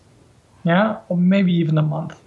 yeah, 0.65 0.97
or 1.07 1.17
maybe 1.17 1.53
even 1.53 1.77
a 1.77 1.81
month. 1.81 2.19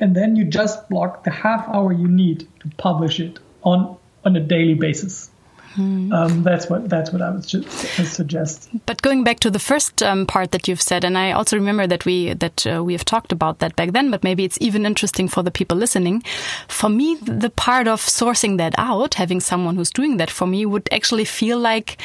And 0.00 0.16
then 0.16 0.36
you 0.36 0.44
just 0.44 0.88
block 0.88 1.24
the 1.24 1.30
half 1.30 1.68
hour 1.68 1.92
you 1.92 2.08
need 2.08 2.48
to 2.60 2.70
publish 2.76 3.20
it 3.20 3.38
on 3.62 3.96
on 4.24 4.34
a 4.34 4.40
daily 4.40 4.74
basis. 4.74 5.30
Hmm. 5.76 6.10
Um, 6.12 6.42
that's 6.42 6.70
what 6.70 6.88
that's 6.88 7.12
what 7.12 7.20
I 7.20 7.30
would 7.30 7.44
suggest. 7.44 8.68
But 8.86 9.02
going 9.02 9.24
back 9.24 9.40
to 9.40 9.50
the 9.50 9.58
first 9.58 10.02
um, 10.02 10.26
part 10.26 10.52
that 10.52 10.66
you've 10.66 10.80
said, 10.80 11.04
and 11.04 11.18
I 11.18 11.32
also 11.32 11.56
remember 11.56 11.86
that 11.86 12.06
we 12.06 12.32
that 12.32 12.66
uh, 12.66 12.82
we 12.82 12.94
have 12.94 13.04
talked 13.04 13.30
about 13.30 13.58
that 13.58 13.76
back 13.76 13.92
then, 13.92 14.10
but 14.10 14.24
maybe 14.24 14.44
it's 14.44 14.58
even 14.60 14.86
interesting 14.86 15.28
for 15.28 15.42
the 15.42 15.50
people 15.50 15.76
listening. 15.76 16.22
For 16.68 16.88
me, 16.88 17.16
the 17.16 17.50
part 17.50 17.88
of 17.88 18.00
sourcing 18.00 18.56
that 18.56 18.74
out, 18.78 19.14
having 19.14 19.40
someone 19.40 19.76
who's 19.76 19.90
doing 19.90 20.16
that 20.16 20.30
for 20.30 20.46
me, 20.46 20.64
would 20.64 20.88
actually 20.90 21.26
feel 21.26 21.58
like 21.58 21.98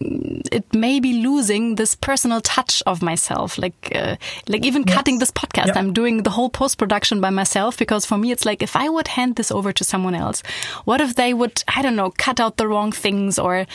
it 0.00 0.72
may 0.72 0.98
be 1.00 1.22
losing 1.22 1.74
this 1.74 1.94
personal 1.94 2.40
touch 2.40 2.82
of 2.86 3.02
myself. 3.02 3.58
Like, 3.58 3.92
uh, 3.94 4.16
like 4.48 4.64
even 4.64 4.84
yes. 4.86 4.96
cutting 4.96 5.18
this 5.18 5.30
podcast, 5.30 5.66
yep. 5.66 5.76
I'm 5.76 5.92
doing 5.92 6.22
the 6.22 6.30
whole 6.30 6.48
post 6.48 6.78
production 6.78 7.20
by 7.20 7.30
myself 7.30 7.76
because 7.76 8.06
for 8.06 8.16
me, 8.16 8.32
it's 8.32 8.46
like 8.46 8.62
if 8.62 8.76
I 8.76 8.88
would 8.88 9.08
hand 9.08 9.36
this 9.36 9.50
over 9.50 9.72
to 9.72 9.84
someone 9.84 10.14
else, 10.14 10.42
what 10.84 11.00
if 11.00 11.14
they 11.16 11.34
would, 11.34 11.62
I 11.68 11.82
don't 11.82 11.96
know, 11.96 12.12
cut 12.16 12.40
out 12.40 12.56
the 12.56 12.66
wrong 12.66 12.92
things 13.10 13.38
or 13.38 13.66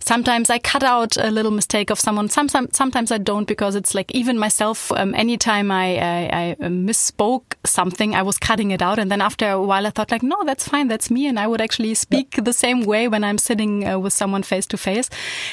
sometimes 0.00 0.50
I 0.50 0.58
cut 0.58 0.82
out 0.82 1.16
a 1.16 1.30
little 1.30 1.50
mistake 1.50 1.90
of 1.90 2.00
someone. 2.00 2.28
Sometimes, 2.28 2.76
sometimes 2.76 3.12
I 3.12 3.18
don't 3.18 3.46
because 3.46 3.74
it's 3.76 3.94
like 3.94 4.10
even 4.12 4.38
myself, 4.38 4.90
um, 4.92 5.14
anytime 5.14 5.70
I, 5.70 5.86
I, 5.98 6.56
I 6.60 6.68
misspoke 6.68 7.54
something, 7.64 8.14
I 8.14 8.22
was 8.22 8.38
cutting 8.38 8.70
it 8.72 8.82
out. 8.82 8.98
And 8.98 9.10
then 9.10 9.20
after 9.20 9.48
a 9.50 9.62
while, 9.62 9.86
I 9.86 9.90
thought 9.90 10.10
like, 10.10 10.22
no, 10.22 10.42
that's 10.44 10.66
fine. 10.66 10.88
That's 10.88 11.10
me. 11.10 11.26
And 11.26 11.38
I 11.38 11.46
would 11.46 11.60
actually 11.60 11.94
speak 11.94 12.36
yep. 12.36 12.44
the 12.44 12.52
same 12.52 12.84
way 12.84 13.08
when 13.08 13.22
I'm 13.22 13.38
sitting 13.38 13.86
uh, 13.86 13.98
with 13.98 14.12
someone 14.12 14.42
face 14.42 14.66
to 14.66 14.76
face. 14.76 15.08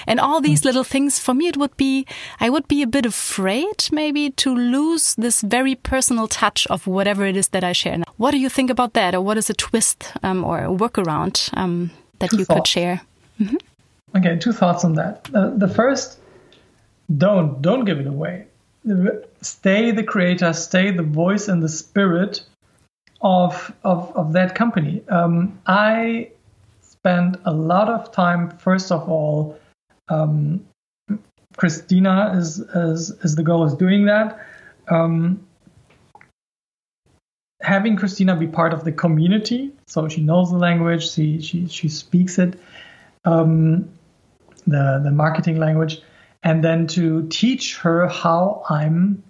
And 0.08 0.20
all 0.20 0.42
these 0.42 0.66
little 0.66 0.84
things, 0.84 1.20
for 1.20 1.34
me, 1.34 1.48
it 1.48 1.58
would 1.58 1.76
be, 1.78 2.06
I 2.40 2.50
would 2.50 2.68
be 2.68 2.82
a 2.82 2.88
bit 2.88 3.06
afraid 3.06 3.90
maybe 3.92 4.32
to 4.32 4.56
lose 4.56 5.16
this 5.16 5.42
very 5.42 5.76
personal 5.76 6.28
touch 6.28 6.68
of 6.68 6.88
whatever 6.88 7.26
it 7.26 7.38
is 7.38 7.50
that 7.50 7.64
I 7.64 7.74
share. 7.74 7.98
Now, 7.98 8.12
what 8.18 8.32
do 8.32 8.40
you 8.40 8.50
think 8.50 8.70
about 8.70 8.94
that? 8.94 9.14
Or 9.14 9.22
what 9.22 9.38
is 9.38 9.50
a 9.50 9.54
twist 9.54 10.12
um, 10.24 10.44
or 10.44 10.60
a 10.60 10.70
workaround 10.70 11.50
um, 11.54 11.92
that 12.20 12.34
you 12.34 12.46
could 12.46 12.68
share? 12.68 13.02
Mm 13.40 13.48
-hmm. 13.48 13.58
Okay, 14.18 14.38
two 14.38 14.54
thoughts 14.54 14.84
on 14.84 14.94
that. 14.96 15.30
Uh, 15.34 15.58
the 15.58 15.68
first, 15.68 16.20
don't 17.18 17.62
don't 17.62 17.86
give 17.86 18.00
it 18.02 18.08
away. 18.08 18.46
Stay 19.42 19.92
the 19.92 20.04
creator, 20.04 20.54
stay 20.54 20.96
the 20.96 21.04
voice 21.04 21.52
and 21.52 21.62
the 21.62 21.70
spirit 21.70 22.48
of 23.22 23.74
of, 23.84 24.12
of 24.16 24.34
that 24.34 24.56
company. 24.56 25.02
Um, 25.10 25.60
I 25.66 26.32
spent 26.82 27.38
a 27.46 27.52
lot 27.52 27.90
of 27.90 28.12
time, 28.12 28.50
first 28.58 28.92
of 28.92 29.10
all, 29.10 29.58
um, 30.10 30.66
Christina 31.56 32.34
is, 32.38 32.60
is, 32.60 33.12
is 33.24 33.36
the 33.36 33.44
girl 33.44 33.64
is 33.64 33.74
doing 33.74 34.06
that. 34.06 34.40
Um, 34.90 35.46
having 37.62 37.96
Christina 37.96 38.36
be 38.36 38.48
part 38.48 38.74
of 38.74 38.84
the 38.84 38.92
community, 38.92 39.72
so 39.88 40.08
she 40.08 40.22
knows 40.22 40.52
the 40.52 40.58
language, 40.58 41.10
she 41.10 41.42
she 41.42 41.68
she 41.68 41.90
speaks 41.90 42.40
it, 42.40 42.60
um, 43.28 43.90
the 44.66 45.02
the 45.04 45.12
marketing 45.12 45.60
language, 45.60 46.02
and 46.44 46.64
then 46.64 46.88
to 46.88 47.28
teach 47.28 47.78
her 47.78 48.08
how 48.08 48.64
I'm 48.70 49.24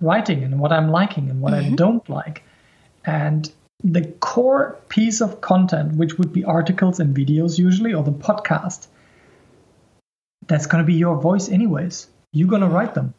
writing 0.00 0.44
and 0.44 0.58
what 0.58 0.72
I'm 0.72 0.90
liking 0.90 1.28
and 1.30 1.40
what 1.40 1.52
mm-hmm. 1.52 1.72
I 1.72 1.76
don't 1.76 2.08
like, 2.08 2.42
and 3.04 3.50
the 3.82 4.04
core 4.20 4.78
piece 4.88 5.20
of 5.20 5.40
content, 5.40 5.96
which 5.96 6.18
would 6.18 6.32
be 6.32 6.44
articles 6.44 7.00
and 7.00 7.16
videos 7.16 7.58
usually, 7.58 7.94
or 7.94 8.04
the 8.04 8.12
podcast, 8.12 8.86
that's 10.46 10.66
going 10.66 10.82
to 10.82 10.86
be 10.86 10.94
your 10.94 11.16
voice 11.20 11.48
anyways. 11.48 12.08
You're 12.32 12.48
going 12.48 12.62
to 12.62 12.68
write 12.68 12.94
them. 12.94 13.14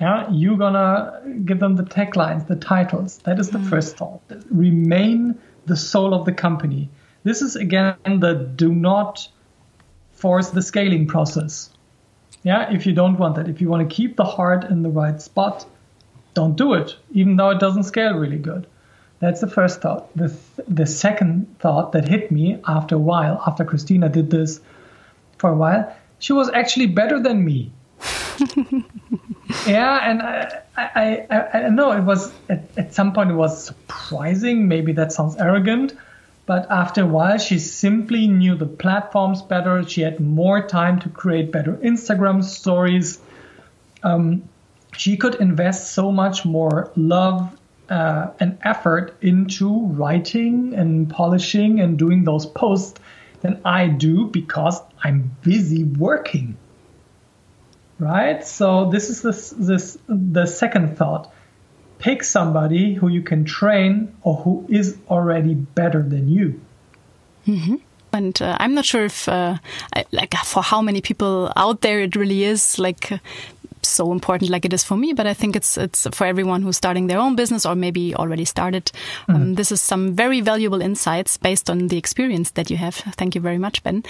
Yeah, 0.00 0.28
you're 0.30 0.56
going 0.56 0.74
to 0.74 1.22
give 1.44 1.60
them 1.60 1.76
the 1.76 1.84
taglines, 1.84 2.46
the 2.48 2.56
titles. 2.56 3.18
That 3.18 3.38
is 3.38 3.50
the 3.50 3.58
mm. 3.58 3.68
first 3.68 3.96
thought. 3.96 4.22
Remain 4.50 5.38
the 5.66 5.76
soul 5.76 6.14
of 6.14 6.24
the 6.24 6.32
company. 6.32 6.90
This 7.24 7.42
is 7.42 7.56
again 7.56 7.96
the 8.04 8.34
do 8.56 8.74
not 8.74 9.28
force 10.12 10.50
the 10.50 10.62
scaling 10.62 11.06
process. 11.06 11.70
Yeah, 12.42 12.72
if 12.72 12.86
you 12.86 12.92
don't 12.92 13.18
want 13.18 13.36
that, 13.36 13.48
if 13.48 13.60
you 13.60 13.68
want 13.68 13.88
to 13.88 13.94
keep 13.94 14.16
the 14.16 14.24
heart 14.24 14.64
in 14.64 14.82
the 14.82 14.90
right 14.90 15.20
spot, 15.20 15.64
don't 16.34 16.56
do 16.56 16.74
it, 16.74 16.96
even 17.12 17.36
though 17.36 17.50
it 17.50 17.60
doesn't 17.60 17.84
scale 17.84 18.14
really 18.14 18.38
good. 18.38 18.66
That's 19.20 19.40
the 19.40 19.46
first 19.46 19.80
thought. 19.80 20.14
The, 20.16 20.28
th- 20.28 20.66
the 20.66 20.86
second 20.86 21.58
thought 21.60 21.92
that 21.92 22.08
hit 22.08 22.32
me 22.32 22.58
after 22.66 22.96
a 22.96 22.98
while, 22.98 23.40
after 23.46 23.64
Christina 23.64 24.08
did 24.08 24.30
this 24.30 24.60
for 25.38 25.50
a 25.50 25.54
while, 25.54 25.94
she 26.18 26.32
was 26.32 26.50
actually 26.50 26.86
better 26.86 27.20
than 27.20 27.44
me. 27.44 27.70
yeah, 29.66 30.10
and 30.10 30.22
I, 30.22 30.62
I, 30.76 31.26
I, 31.30 31.58
I 31.66 31.68
know 31.68 31.92
it 31.92 32.02
was 32.02 32.32
at, 32.48 32.64
at 32.76 32.94
some 32.94 33.12
point 33.12 33.30
it 33.30 33.34
was 33.34 33.64
surprising. 33.64 34.66
Maybe 34.66 34.90
that 34.92 35.12
sounds 35.12 35.36
arrogant, 35.36 35.94
but 36.52 36.70
after 36.70 37.04
a 37.04 37.06
while, 37.06 37.38
she 37.38 37.58
simply 37.58 38.28
knew 38.28 38.54
the 38.54 38.66
platforms 38.66 39.40
better. 39.40 39.88
She 39.88 40.02
had 40.02 40.20
more 40.20 40.68
time 40.68 40.98
to 41.00 41.08
create 41.08 41.50
better 41.50 41.76
Instagram 41.76 42.44
stories. 42.44 43.18
Um, 44.02 44.42
she 44.94 45.16
could 45.16 45.36
invest 45.36 45.94
so 45.94 46.12
much 46.12 46.44
more 46.44 46.92
love 46.94 47.58
uh, 47.88 48.32
and 48.38 48.58
effort 48.60 49.16
into 49.22 49.86
writing 49.86 50.74
and 50.74 51.08
polishing 51.08 51.80
and 51.80 51.98
doing 51.98 52.24
those 52.24 52.44
posts 52.44 53.00
than 53.40 53.62
I 53.64 53.86
do 53.86 54.26
because 54.26 54.78
I'm 55.02 55.34
busy 55.40 55.84
working. 55.84 56.58
Right? 57.98 58.46
So 58.46 58.90
this 58.90 59.08
is 59.08 59.22
this 59.22 59.54
this 59.56 59.96
the 60.06 60.44
second 60.44 60.98
thought. 60.98 61.32
Pick 62.02 62.24
somebody 62.24 62.94
who 62.94 63.06
you 63.06 63.22
can 63.22 63.44
train 63.44 64.10
or 64.22 64.34
who 64.42 64.66
is 64.68 64.98
already 65.08 65.54
better 65.54 66.02
than 66.02 66.28
you. 66.28 66.60
Mm-hmm. 67.46 67.76
And 68.12 68.42
uh, 68.42 68.56
I'm 68.58 68.74
not 68.74 68.84
sure 68.84 69.04
if, 69.04 69.28
uh, 69.28 69.56
I, 69.94 70.04
like, 70.10 70.34
for 70.44 70.62
how 70.62 70.82
many 70.82 71.00
people 71.00 71.52
out 71.54 71.80
there 71.80 72.00
it 72.00 72.16
really 72.16 72.42
is 72.42 72.78
like 72.78 73.20
so 73.88 74.12
important 74.12 74.50
like 74.50 74.64
it 74.64 74.72
is 74.72 74.84
for 74.84 74.96
me, 74.96 75.12
but 75.12 75.26
I 75.26 75.34
think 75.34 75.56
it's 75.56 75.76
it's 75.76 76.06
for 76.12 76.26
everyone 76.26 76.62
who's 76.62 76.76
starting 76.76 77.06
their 77.06 77.18
own 77.18 77.36
business 77.36 77.66
or 77.66 77.74
maybe 77.74 78.14
already 78.14 78.44
started. 78.44 78.90
Mm. 79.28 79.34
Um, 79.34 79.54
this 79.54 79.72
is 79.72 79.80
some 79.80 80.14
very 80.14 80.40
valuable 80.40 80.80
insights 80.80 81.36
based 81.36 81.70
on 81.70 81.88
the 81.88 81.98
experience 81.98 82.52
that 82.52 82.70
you 82.70 82.76
have. 82.76 82.94
Thank 82.94 83.34
you 83.34 83.40
very 83.40 83.58
much, 83.58 83.82
Ben. 83.82 84.04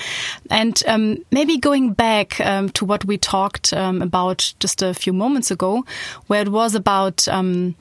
And 0.50 0.82
um, 0.87 1.18
maybe 1.30 1.58
going 1.58 1.92
back 1.92 2.40
um, 2.40 2.70
to 2.70 2.85
what 2.85 3.04
we 3.04 3.18
talked 3.18 3.72
um, 3.72 4.02
about 4.02 4.54
just 4.61 4.82
a 4.82 4.94
few 4.94 5.12
moments 5.12 5.50
ago, 5.50 5.85
where 6.26 6.42
it 6.42 6.50
was 6.50 6.74
about 6.74 7.28
um, 7.28 7.74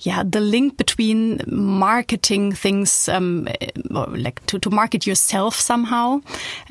yeah, 0.00 0.22
the 0.24 0.40
link 0.40 0.76
between 0.76 1.40
marketing 1.46 2.52
things, 2.52 3.08
um, 3.08 3.48
like 3.90 4.44
to, 4.46 4.58
to 4.58 4.70
market 4.70 5.06
yourself 5.06 5.54
somehow, 5.56 6.20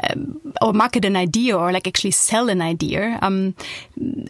um, 0.09 0.53
or 0.61 0.73
market 0.73 1.05
an 1.05 1.15
idea, 1.15 1.55
or 1.55 1.71
like 1.71 1.87
actually 1.87 2.11
sell 2.11 2.49
an 2.49 2.61
idea. 2.61 3.19
Um, 3.21 3.55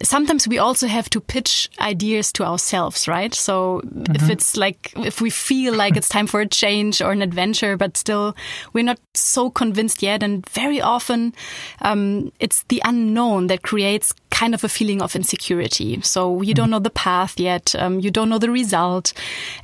sometimes 0.02 0.46
we 0.46 0.58
also 0.58 0.86
have 0.86 1.08
to 1.10 1.20
pitch 1.20 1.70
ideas 1.80 2.32
to 2.32 2.44
ourselves, 2.44 3.08
right? 3.08 3.34
So 3.34 3.80
mm-hmm. 3.86 4.14
if 4.14 4.28
it's 4.28 4.56
like, 4.56 4.92
if 4.96 5.20
we 5.20 5.30
feel 5.30 5.74
like 5.74 5.96
it's 5.96 6.08
time 6.08 6.26
for 6.26 6.40
a 6.40 6.46
change 6.46 7.00
or 7.00 7.12
an 7.12 7.22
adventure, 7.22 7.76
but 7.76 7.96
still 7.96 8.36
we're 8.74 8.84
not 8.84 9.00
so 9.14 9.50
convinced 9.50 10.02
yet. 10.02 10.22
And 10.22 10.46
very 10.50 10.80
often, 10.80 11.32
um, 11.80 12.32
it's 12.38 12.64
the 12.64 12.82
unknown 12.84 13.46
that 13.46 13.62
creates 13.62 14.12
kind 14.30 14.54
of 14.54 14.64
a 14.64 14.68
feeling 14.68 15.02
of 15.02 15.16
insecurity. 15.16 16.00
So 16.02 16.42
you 16.42 16.54
don't 16.54 16.68
mm. 16.68 16.72
know 16.72 16.78
the 16.78 16.90
path 16.90 17.38
yet. 17.38 17.74
Um, 17.74 18.00
you 18.00 18.10
don't 18.10 18.28
know 18.28 18.38
the 18.38 18.50
result. 18.50 18.89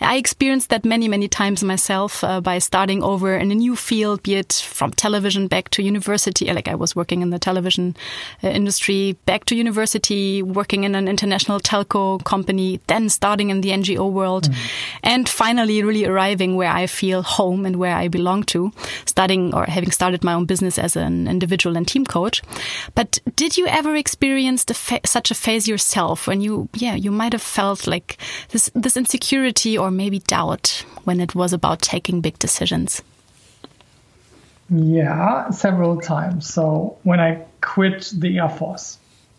I 0.00 0.16
experienced 0.16 0.70
that 0.70 0.84
many, 0.84 1.08
many 1.08 1.28
times 1.28 1.62
myself 1.64 2.22
uh, 2.22 2.40
by 2.40 2.58
starting 2.58 3.02
over 3.02 3.36
in 3.36 3.50
a 3.50 3.54
new 3.54 3.76
field, 3.76 4.22
be 4.22 4.34
it 4.36 4.52
from 4.52 4.92
television 4.92 5.48
back 5.48 5.68
to 5.70 5.82
university. 5.82 6.52
Like 6.52 6.68
I 6.68 6.74
was 6.74 6.94
working 6.94 7.22
in 7.22 7.30
the 7.30 7.38
television 7.38 7.96
uh, 8.42 8.48
industry, 8.48 9.16
back 9.26 9.44
to 9.46 9.56
university, 9.56 10.42
working 10.42 10.84
in 10.84 10.94
an 10.94 11.08
international 11.08 11.60
telco 11.60 12.22
company, 12.24 12.80
then 12.86 13.08
starting 13.08 13.50
in 13.50 13.60
the 13.60 13.70
NGO 13.70 14.10
world, 14.10 14.44
mm. 14.44 14.56
and 15.02 15.28
finally 15.28 15.82
really 15.82 16.04
arriving 16.04 16.56
where 16.56 16.70
I 16.70 16.86
feel 16.86 17.22
home 17.22 17.66
and 17.66 17.76
where 17.76 17.96
I 17.96 18.08
belong 18.08 18.44
to, 18.44 18.72
starting 19.04 19.54
or 19.54 19.64
having 19.64 19.90
started 19.90 20.24
my 20.24 20.34
own 20.34 20.46
business 20.46 20.78
as 20.78 20.96
an 20.96 21.28
individual 21.28 21.76
and 21.76 21.86
team 21.86 22.04
coach. 22.04 22.42
But 22.94 23.18
did 23.34 23.56
you 23.56 23.66
ever 23.66 23.96
experience 23.96 24.64
such 25.04 25.30
a 25.30 25.34
phase 25.34 25.68
yourself 25.68 26.26
when 26.26 26.40
you, 26.40 26.68
yeah, 26.74 26.94
you 26.94 27.10
might 27.10 27.32
have 27.32 27.42
felt 27.42 27.86
like 27.86 28.18
this, 28.50 28.70
this 28.74 28.96
insecurity 28.96 29.15
or 29.78 29.90
maybe 29.90 30.18
doubt 30.20 30.84
when 31.04 31.20
it 31.20 31.34
was 31.34 31.52
about 31.52 31.82
taking 31.82 32.20
big 32.20 32.38
decisions? 32.38 33.02
Yeah, 34.68 35.50
several 35.50 36.00
times. 36.00 36.52
So 36.52 36.98
when 37.02 37.20
I 37.20 37.44
quit 37.60 38.12
the 38.16 38.38
Air 38.38 38.48
Force, 38.48 38.98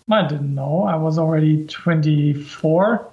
I 0.10 0.26
didn't 0.28 0.56
know. 0.56 0.84
I 0.84 0.96
was 0.96 1.20
already 1.20 1.66
24. 1.68 3.08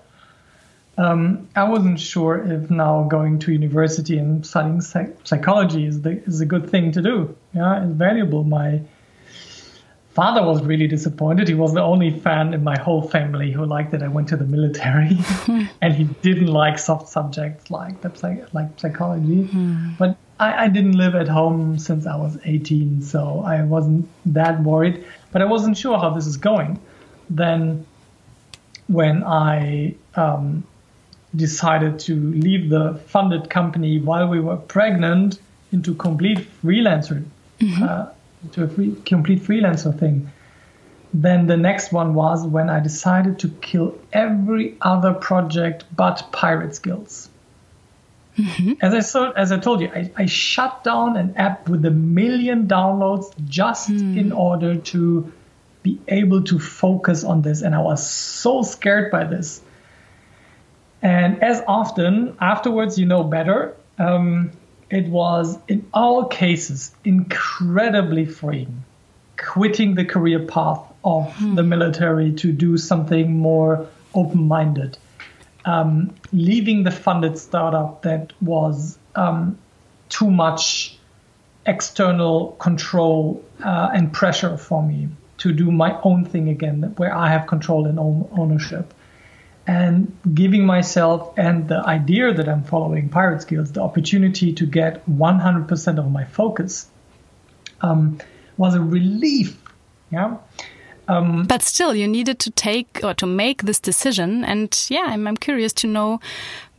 Um, 0.96 1.48
I 1.56 1.64
wasn't 1.64 1.98
sure 1.98 2.36
if 2.36 2.70
now 2.70 3.02
going 3.10 3.40
to 3.40 3.52
university 3.52 4.16
and 4.16 4.46
studying 4.46 4.80
psych- 4.80 5.16
psychology 5.24 5.86
is, 5.86 6.02
the, 6.02 6.22
is 6.24 6.40
a 6.40 6.46
good 6.46 6.70
thing 6.70 6.92
to 6.92 7.02
do. 7.02 7.36
Yeah, 7.52 7.84
it's 7.84 7.92
valuable. 7.92 8.44
My 8.44 8.80
father 10.14 10.42
was 10.44 10.62
really 10.62 10.86
disappointed. 10.86 11.48
He 11.48 11.54
was 11.54 11.74
the 11.74 11.82
only 11.82 12.10
fan 12.10 12.54
in 12.54 12.62
my 12.62 12.78
whole 12.78 13.02
family 13.02 13.50
who 13.50 13.66
liked 13.66 13.90
that 13.90 14.02
I 14.02 14.08
went 14.08 14.28
to 14.28 14.36
the 14.36 14.44
military, 14.44 15.18
and 15.82 15.94
he 15.94 16.04
didn't 16.22 16.46
like 16.46 16.78
soft 16.78 17.08
subjects 17.08 17.70
like 17.70 18.00
the 18.00 18.46
like 18.52 18.68
psychology. 18.78 19.44
Mm. 19.44 19.98
But 19.98 20.16
I, 20.38 20.64
I, 20.64 20.68
didn't 20.68 20.96
live 20.96 21.14
at 21.14 21.28
home 21.28 21.78
since 21.78 22.06
I 22.06 22.16
was 22.16 22.38
18, 22.44 23.02
so 23.02 23.42
I 23.44 23.62
wasn't 23.62 24.08
that 24.26 24.62
worried. 24.62 25.04
But 25.32 25.42
I 25.42 25.44
wasn't 25.44 25.76
sure 25.76 25.98
how 25.98 26.10
this 26.10 26.26
is 26.26 26.36
going. 26.36 26.80
Then, 27.28 27.86
when 28.86 29.24
I 29.24 29.94
um, 30.14 30.64
decided 31.34 31.98
to 32.00 32.14
leave 32.14 32.70
the 32.70 33.00
funded 33.06 33.50
company 33.50 33.98
while 33.98 34.28
we 34.28 34.40
were 34.40 34.56
pregnant 34.56 35.40
into 35.72 35.94
complete 35.94 36.46
freelancer. 36.62 37.24
Mm-hmm. 37.60 37.82
Uh, 37.82 38.06
to 38.52 38.64
a 38.64 38.68
free, 38.68 38.96
complete 39.04 39.42
freelancer 39.42 39.96
thing. 39.98 40.30
Then 41.12 41.46
the 41.46 41.56
next 41.56 41.92
one 41.92 42.14
was 42.14 42.44
when 42.46 42.68
I 42.68 42.80
decided 42.80 43.38
to 43.40 43.48
kill 43.48 43.98
every 44.12 44.76
other 44.80 45.12
project 45.12 45.84
but 45.94 46.28
Pirate 46.32 46.74
Skills. 46.74 47.28
Mm-hmm. 48.36 48.72
As 48.80 48.94
I 48.94 49.00
saw, 49.00 49.30
as 49.30 49.52
I 49.52 49.58
told 49.58 49.80
you, 49.80 49.90
I, 49.94 50.10
I, 50.16 50.26
shut 50.26 50.82
down 50.82 51.16
an 51.16 51.36
app 51.36 51.68
with 51.68 51.84
a 51.84 51.90
million 51.92 52.66
downloads 52.66 53.32
just 53.44 53.88
mm. 53.90 54.18
in 54.18 54.32
order 54.32 54.74
to 54.74 55.32
be 55.84 56.00
able 56.08 56.42
to 56.42 56.58
focus 56.58 57.22
on 57.22 57.42
this, 57.42 57.62
and 57.62 57.76
I 57.76 57.80
was 57.80 58.04
so 58.04 58.62
scared 58.62 59.12
by 59.12 59.22
this. 59.22 59.62
And 61.00 61.44
as 61.44 61.62
often 61.68 62.36
afterwards, 62.40 62.98
you 62.98 63.06
know 63.06 63.22
better. 63.22 63.76
Um, 63.98 64.50
it 64.94 65.08
was 65.08 65.58
in 65.66 65.86
all 65.92 66.26
cases 66.26 66.94
incredibly 67.04 68.24
freeing 68.24 68.84
quitting 69.36 69.94
the 69.96 70.04
career 70.04 70.38
path 70.38 70.80
of 71.04 71.34
hmm. 71.36 71.54
the 71.56 71.62
military 71.62 72.32
to 72.32 72.52
do 72.52 72.78
something 72.78 73.36
more 73.36 73.86
open-minded 74.14 74.96
um, 75.64 76.14
leaving 76.32 76.84
the 76.84 76.90
funded 76.90 77.38
startup 77.38 78.02
that 78.02 78.32
was 78.40 78.98
um, 79.14 79.58
too 80.08 80.30
much 80.30 80.98
external 81.66 82.52
control 82.52 83.42
uh, 83.64 83.90
and 83.94 84.12
pressure 84.12 84.56
for 84.56 84.82
me 84.82 85.08
to 85.38 85.52
do 85.52 85.70
my 85.70 85.98
own 86.02 86.24
thing 86.24 86.48
again 86.48 86.94
where 86.96 87.14
i 87.14 87.28
have 87.28 87.46
control 87.46 87.86
and 87.86 87.98
own 87.98 88.28
ownership 88.32 88.94
and 89.66 90.14
giving 90.34 90.66
myself 90.66 91.32
and 91.38 91.68
the 91.68 91.78
idea 91.86 92.32
that 92.34 92.48
I'm 92.48 92.64
following 92.64 93.08
Pirate 93.08 93.42
Skills 93.42 93.72
the 93.72 93.82
opportunity 93.82 94.52
to 94.52 94.66
get 94.66 95.06
100% 95.08 95.98
of 95.98 96.10
my 96.10 96.24
focus 96.24 96.86
um, 97.80 98.18
was 98.56 98.74
a 98.74 98.80
relief. 98.80 99.58
Yeah. 100.10 100.36
Um, 101.06 101.44
but 101.44 101.62
still, 101.62 101.94
you 101.94 102.08
needed 102.08 102.38
to 102.40 102.50
take 102.50 103.00
or 103.02 103.14
to 103.14 103.26
make 103.26 103.62
this 103.62 103.78
decision. 103.78 104.44
And 104.44 104.74
yeah, 104.88 105.04
I'm, 105.08 105.26
I'm 105.26 105.36
curious 105.36 105.72
to 105.74 105.86
know 105.86 106.20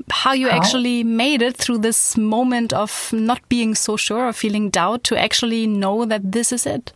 how 0.09 0.33
you 0.33 0.49
how? 0.49 0.57
actually 0.57 1.03
made 1.03 1.41
it 1.41 1.57
through 1.57 1.79
this 1.79 2.17
moment 2.17 2.73
of 2.73 3.11
not 3.13 3.47
being 3.49 3.75
so 3.75 3.97
sure 3.97 4.27
or 4.27 4.33
feeling 4.33 4.69
doubt 4.69 5.03
to 5.05 5.17
actually 5.17 5.67
know 5.67 6.05
that 6.05 6.31
this 6.31 6.51
is 6.51 6.65
it. 6.65 6.91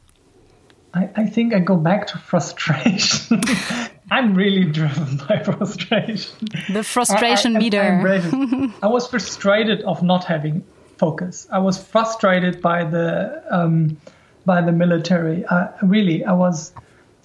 I, 0.93 1.09
I 1.15 1.25
think 1.27 1.53
I 1.53 1.59
go 1.59 1.75
back 1.75 2.07
to 2.07 2.17
frustration. 2.17 3.41
I'm 4.11 4.33
really 4.35 4.65
driven 4.79 5.17
by 5.27 5.43
frustration. 5.43 6.49
The 6.71 6.83
frustration 6.83 7.55
I, 7.55 7.59
I, 7.59 7.61
meter. 7.61 8.73
I, 8.83 8.87
was 8.87 9.07
frustrated 9.07 9.81
of 9.83 10.03
not 10.03 10.23
having 10.23 10.63
focus. 10.97 11.47
I 11.51 11.59
was 11.59 11.81
frustrated 11.81 12.61
by 12.61 12.83
the 12.83 13.43
um, 13.49 13.97
by 14.45 14.61
the 14.61 14.71
military. 14.71 15.45
really, 15.81 16.25
I 16.25 16.33
was 16.33 16.73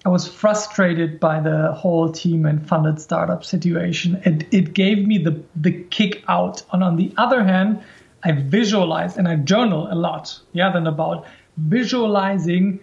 I 0.05 0.09
was 0.09 0.27
frustrated 0.27 1.19
by 1.19 1.39
the 1.39 1.71
whole 1.73 2.11
team 2.11 2.45
and 2.45 2.65
funded 2.67 3.01
startup 3.01 3.43
situation. 3.43 4.21
It 4.23 4.47
it 4.53 4.73
gave 4.73 5.07
me 5.07 5.17
the 5.17 5.41
the 5.55 5.71
kick 5.85 6.23
out. 6.27 6.63
And 6.71 6.83
on 6.83 6.95
the 6.95 7.11
other 7.17 7.43
hand, 7.43 7.81
I 8.23 8.31
visualize 8.33 9.17
and 9.17 9.27
I 9.27 9.35
journal 9.37 9.87
a 9.91 9.95
lot. 9.95 10.39
Yeah, 10.53 10.71
then 10.71 10.87
about 10.87 11.25
visualizing 11.57 12.79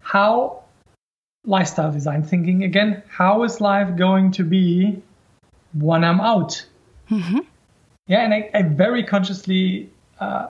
how 0.00 0.63
lifestyle 1.44 1.92
design 1.92 2.22
thinking 2.22 2.64
again 2.64 3.02
how 3.08 3.42
is 3.44 3.60
life 3.60 3.96
going 3.96 4.30
to 4.30 4.42
be 4.42 5.02
when 5.72 6.02
i'm 6.04 6.20
out 6.20 6.64
mm-hmm. 7.10 7.38
Yeah, 8.06 8.22
and 8.22 8.34
I, 8.34 8.50
I 8.52 8.62
very 8.62 9.02
consciously 9.02 9.90
uh, 10.20 10.48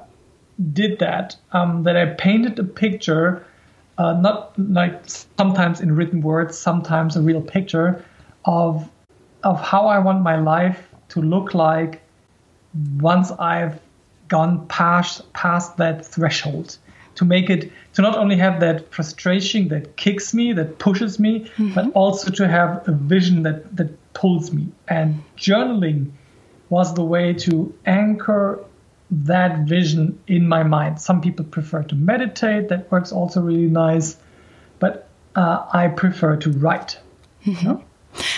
did 0.73 0.99
that. 0.99 1.37
Um, 1.53 1.85
that 1.85 1.97
I 1.97 2.07
painted 2.07 2.59
a 2.59 2.65
picture, 2.65 3.47
uh, 3.97 4.15
not 4.15 4.59
like 4.59 5.03
sometimes 5.39 5.81
in 5.81 5.95
written 5.95 6.21
words, 6.21 6.59
sometimes 6.59 7.17
a 7.17 7.23
real 7.23 7.41
picture 7.41 8.05
of 8.45 8.91
of 9.45 9.61
how 9.61 9.87
I 9.87 9.99
want 9.99 10.23
my 10.23 10.37
life 10.37 10.89
to 11.11 11.21
look 11.21 11.55
like 11.55 12.03
once 12.99 13.31
I've 13.31 13.79
gone 14.27 14.67
past 14.67 15.33
past 15.33 15.77
that 15.77 16.05
threshold 16.05 16.79
to 17.15 17.25
make 17.25 17.51
it 17.51 17.71
to 17.95 18.03
not 18.03 18.17
only 18.17 18.37
have 18.37 18.61
that 18.61 18.93
frustration 18.93 19.69
that 19.69 19.97
kicks 19.97 20.35
me 20.35 20.53
that 20.53 20.79
pushes 20.79 21.19
me 21.19 21.41
mm-hmm. 21.41 21.75
but 21.75 21.91
also 21.93 22.31
to 22.31 22.49
have 22.49 22.87
a 22.89 22.93
vision 22.93 23.43
that 23.43 23.77
that 23.77 23.91
pulls 24.15 24.53
me 24.53 24.67
and 24.89 25.23
journaling 25.37 26.11
was 26.69 26.95
the 26.95 27.05
way 27.05 27.33
to 27.33 27.75
anchor 27.87 28.65
that 29.11 29.61
vision 29.61 30.19
in 30.27 30.49
my 30.49 30.63
mind 30.63 31.01
some 31.01 31.21
people 31.21 31.45
prefer 31.45 31.83
to 31.83 31.95
meditate 31.95 32.69
that 32.69 32.91
works 32.91 33.13
also 33.13 33.41
really 33.41 33.69
nice 33.69 34.17
but 34.79 35.09
uh, 35.37 35.67
i 35.73 35.89
prefer 35.89 36.37
to 36.37 36.51
write 36.51 36.99
mm-hmm. 37.45 37.67
you 37.67 37.73
know? 37.73 37.85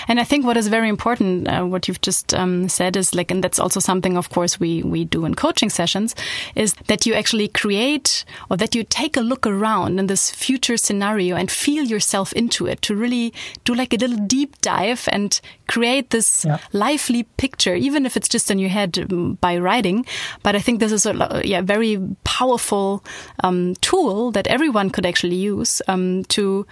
And 0.08 0.20
I 0.20 0.24
think 0.24 0.44
what 0.44 0.56
is 0.56 0.68
very 0.68 0.88
important, 0.88 1.48
uh, 1.48 1.64
what 1.64 1.88
you've 1.88 2.00
just 2.00 2.34
um, 2.34 2.68
said 2.68 2.96
is 2.96 3.14
like, 3.14 3.30
and 3.30 3.42
that's 3.42 3.58
also 3.58 3.80
something, 3.80 4.16
of 4.16 4.30
course, 4.30 4.60
we, 4.60 4.82
we 4.82 5.04
do 5.04 5.24
in 5.24 5.34
coaching 5.34 5.70
sessions, 5.70 6.14
is 6.54 6.74
that 6.86 7.06
you 7.06 7.14
actually 7.14 7.48
create 7.48 8.24
or 8.50 8.56
that 8.56 8.74
you 8.74 8.84
take 8.84 9.16
a 9.16 9.20
look 9.20 9.46
around 9.46 9.98
in 9.98 10.06
this 10.06 10.30
future 10.30 10.76
scenario 10.76 11.36
and 11.36 11.50
feel 11.50 11.84
yourself 11.84 12.32
into 12.32 12.66
it 12.66 12.82
to 12.82 12.94
really 12.94 13.32
do 13.64 13.74
like 13.74 13.92
a 13.92 13.96
little 13.96 14.18
deep 14.26 14.60
dive 14.60 15.08
and 15.12 15.40
create 15.68 16.10
this 16.10 16.44
yeah. 16.44 16.58
lively 16.72 17.24
picture, 17.36 17.74
even 17.74 18.06
if 18.06 18.16
it's 18.16 18.28
just 18.28 18.50
in 18.50 18.58
your 18.58 18.70
head 18.70 19.06
um, 19.10 19.34
by 19.40 19.58
writing. 19.58 20.06
But 20.42 20.56
I 20.56 20.60
think 20.60 20.80
this 20.80 20.92
is 20.92 21.06
a 21.06 21.42
yeah, 21.44 21.60
very 21.60 21.98
powerful 22.24 23.04
um, 23.42 23.74
tool 23.80 24.30
that 24.32 24.46
everyone 24.46 24.90
could 24.90 25.06
actually 25.06 25.36
use 25.36 25.82
um, 25.88 26.24
to 26.24 26.66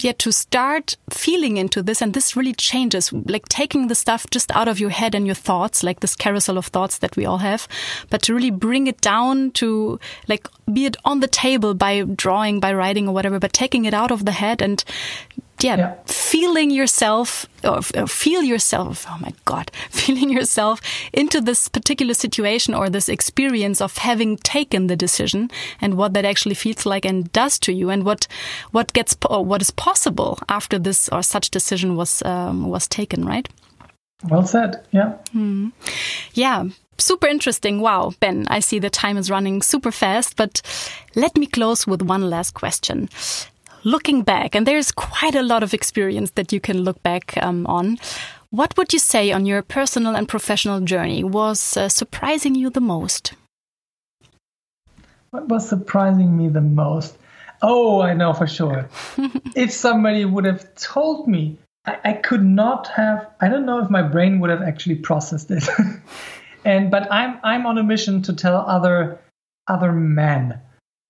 yeah, 0.00 0.12
to 0.18 0.32
start 0.32 0.96
feeling 1.10 1.56
into 1.56 1.82
this. 1.82 2.02
And 2.02 2.14
this 2.14 2.36
really 2.36 2.52
changes, 2.52 3.12
like 3.12 3.48
taking 3.48 3.88
the 3.88 3.94
stuff 3.94 4.26
just 4.30 4.50
out 4.54 4.68
of 4.68 4.78
your 4.78 4.90
head 4.90 5.14
and 5.14 5.26
your 5.26 5.34
thoughts, 5.34 5.82
like 5.82 6.00
this 6.00 6.14
carousel 6.14 6.58
of 6.58 6.66
thoughts 6.66 6.98
that 6.98 7.16
we 7.16 7.24
all 7.24 7.38
have, 7.38 7.66
but 8.10 8.22
to 8.22 8.34
really 8.34 8.50
bring 8.50 8.86
it 8.86 9.00
down 9.00 9.50
to 9.52 9.98
like, 10.28 10.48
be 10.72 10.86
it 10.86 10.96
on 11.04 11.20
the 11.20 11.28
table 11.28 11.74
by 11.74 12.02
drawing, 12.02 12.60
by 12.60 12.72
writing 12.72 13.08
or 13.08 13.14
whatever, 13.14 13.38
but 13.38 13.52
taking 13.52 13.84
it 13.84 13.94
out 13.94 14.10
of 14.10 14.24
the 14.24 14.32
head 14.32 14.60
and 14.60 14.84
yeah, 15.60 15.76
yeah, 15.76 15.94
feeling 16.06 16.70
yourself 16.70 17.46
or, 17.64 17.80
feel 17.82 18.42
yourself. 18.42 19.06
Oh 19.08 19.18
my 19.20 19.32
God, 19.44 19.70
feeling 19.90 20.30
yourself 20.30 20.80
into 21.12 21.40
this 21.40 21.68
particular 21.68 22.14
situation 22.14 22.74
or 22.74 22.90
this 22.90 23.08
experience 23.08 23.80
of 23.80 23.98
having 23.98 24.36
taken 24.38 24.86
the 24.86 24.96
decision 24.96 25.50
and 25.80 25.94
what 25.94 26.12
that 26.14 26.24
actually 26.24 26.54
feels 26.54 26.84
like 26.84 27.04
and 27.04 27.32
does 27.32 27.58
to 27.60 27.72
you 27.72 27.90
and 27.90 28.04
what, 28.04 28.26
what 28.72 28.92
gets, 28.92 29.16
or 29.30 29.44
what 29.44 29.62
is 29.62 29.70
possible 29.70 30.38
after 30.48 30.78
this 30.78 31.08
or 31.08 31.22
such 31.22 31.50
decision 31.50 31.96
was, 31.96 32.22
um, 32.22 32.68
was 32.68 32.86
taken, 32.86 33.24
right? 33.24 33.48
Well 34.28 34.46
said. 34.46 34.84
Yeah. 34.92 35.12
Hmm. 35.32 35.68
Yeah. 36.34 36.64
Super 36.98 37.26
interesting. 37.26 37.80
Wow, 37.80 38.14
Ben, 38.20 38.46
I 38.48 38.60
see 38.60 38.78
the 38.78 38.88
time 38.88 39.18
is 39.18 39.30
running 39.30 39.60
super 39.60 39.92
fast, 39.92 40.36
but 40.36 40.62
let 41.14 41.36
me 41.36 41.46
close 41.46 41.86
with 41.86 42.00
one 42.00 42.30
last 42.30 42.54
question 42.54 43.10
looking 43.84 44.22
back, 44.22 44.54
and 44.54 44.66
there's 44.66 44.92
quite 44.92 45.34
a 45.34 45.42
lot 45.42 45.62
of 45.62 45.74
experience 45.74 46.32
that 46.32 46.52
you 46.52 46.60
can 46.60 46.82
look 46.82 47.02
back 47.02 47.36
um, 47.42 47.66
on. 47.66 47.98
What 48.50 48.76
would 48.76 48.92
you 48.92 48.98
say 48.98 49.32
on 49.32 49.46
your 49.46 49.62
personal 49.62 50.14
and 50.16 50.28
professional 50.28 50.80
journey 50.80 51.24
was 51.24 51.76
uh, 51.76 51.88
surprising 51.88 52.54
you 52.54 52.70
the 52.70 52.80
most? 52.80 53.34
What 55.30 55.48
was 55.48 55.68
surprising 55.68 56.36
me 56.36 56.48
the 56.48 56.60
most? 56.60 57.18
Oh, 57.62 58.00
I 58.00 58.14
know 58.14 58.32
for 58.32 58.46
sure. 58.46 58.88
if 59.56 59.72
somebody 59.72 60.24
would 60.24 60.44
have 60.44 60.74
told 60.76 61.26
me, 61.26 61.58
I, 61.84 61.98
I, 62.04 62.12
could 62.12 62.44
not 62.44 62.88
have. 62.88 63.28
I 63.40 63.48
don't 63.48 63.66
know 63.66 63.78
if 63.80 63.90
my 63.90 64.02
brain 64.02 64.40
would 64.40 64.50
have 64.50 64.62
actually 64.62 64.96
processed 64.96 65.50
it. 65.50 65.68
and 66.64 66.90
but 66.90 67.10
I'm 67.12 67.38
I'm 67.42 67.66
on 67.66 67.78
a 67.78 67.82
mission 67.82 68.22
to 68.22 68.32
tell 68.32 68.64
other 68.66 69.18
other 69.68 69.92
men 69.92 70.60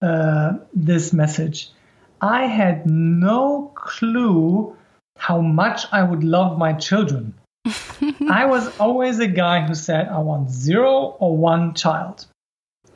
uh, 0.02 0.54
this 0.74 1.12
message. 1.12 1.70
I 2.20 2.46
had 2.46 2.86
no 2.86 3.72
clue 3.74 4.76
how 5.18 5.40
much 5.40 5.86
I 5.92 6.02
would 6.02 6.24
love 6.24 6.58
my 6.58 6.72
children. 6.72 7.34
I 8.30 8.46
was 8.46 8.76
always 8.78 9.18
a 9.18 9.26
guy 9.26 9.66
who 9.66 9.74
said, 9.74 10.08
I 10.08 10.18
want 10.18 10.50
zero 10.50 11.16
or 11.18 11.36
one 11.36 11.74
child. 11.74 12.26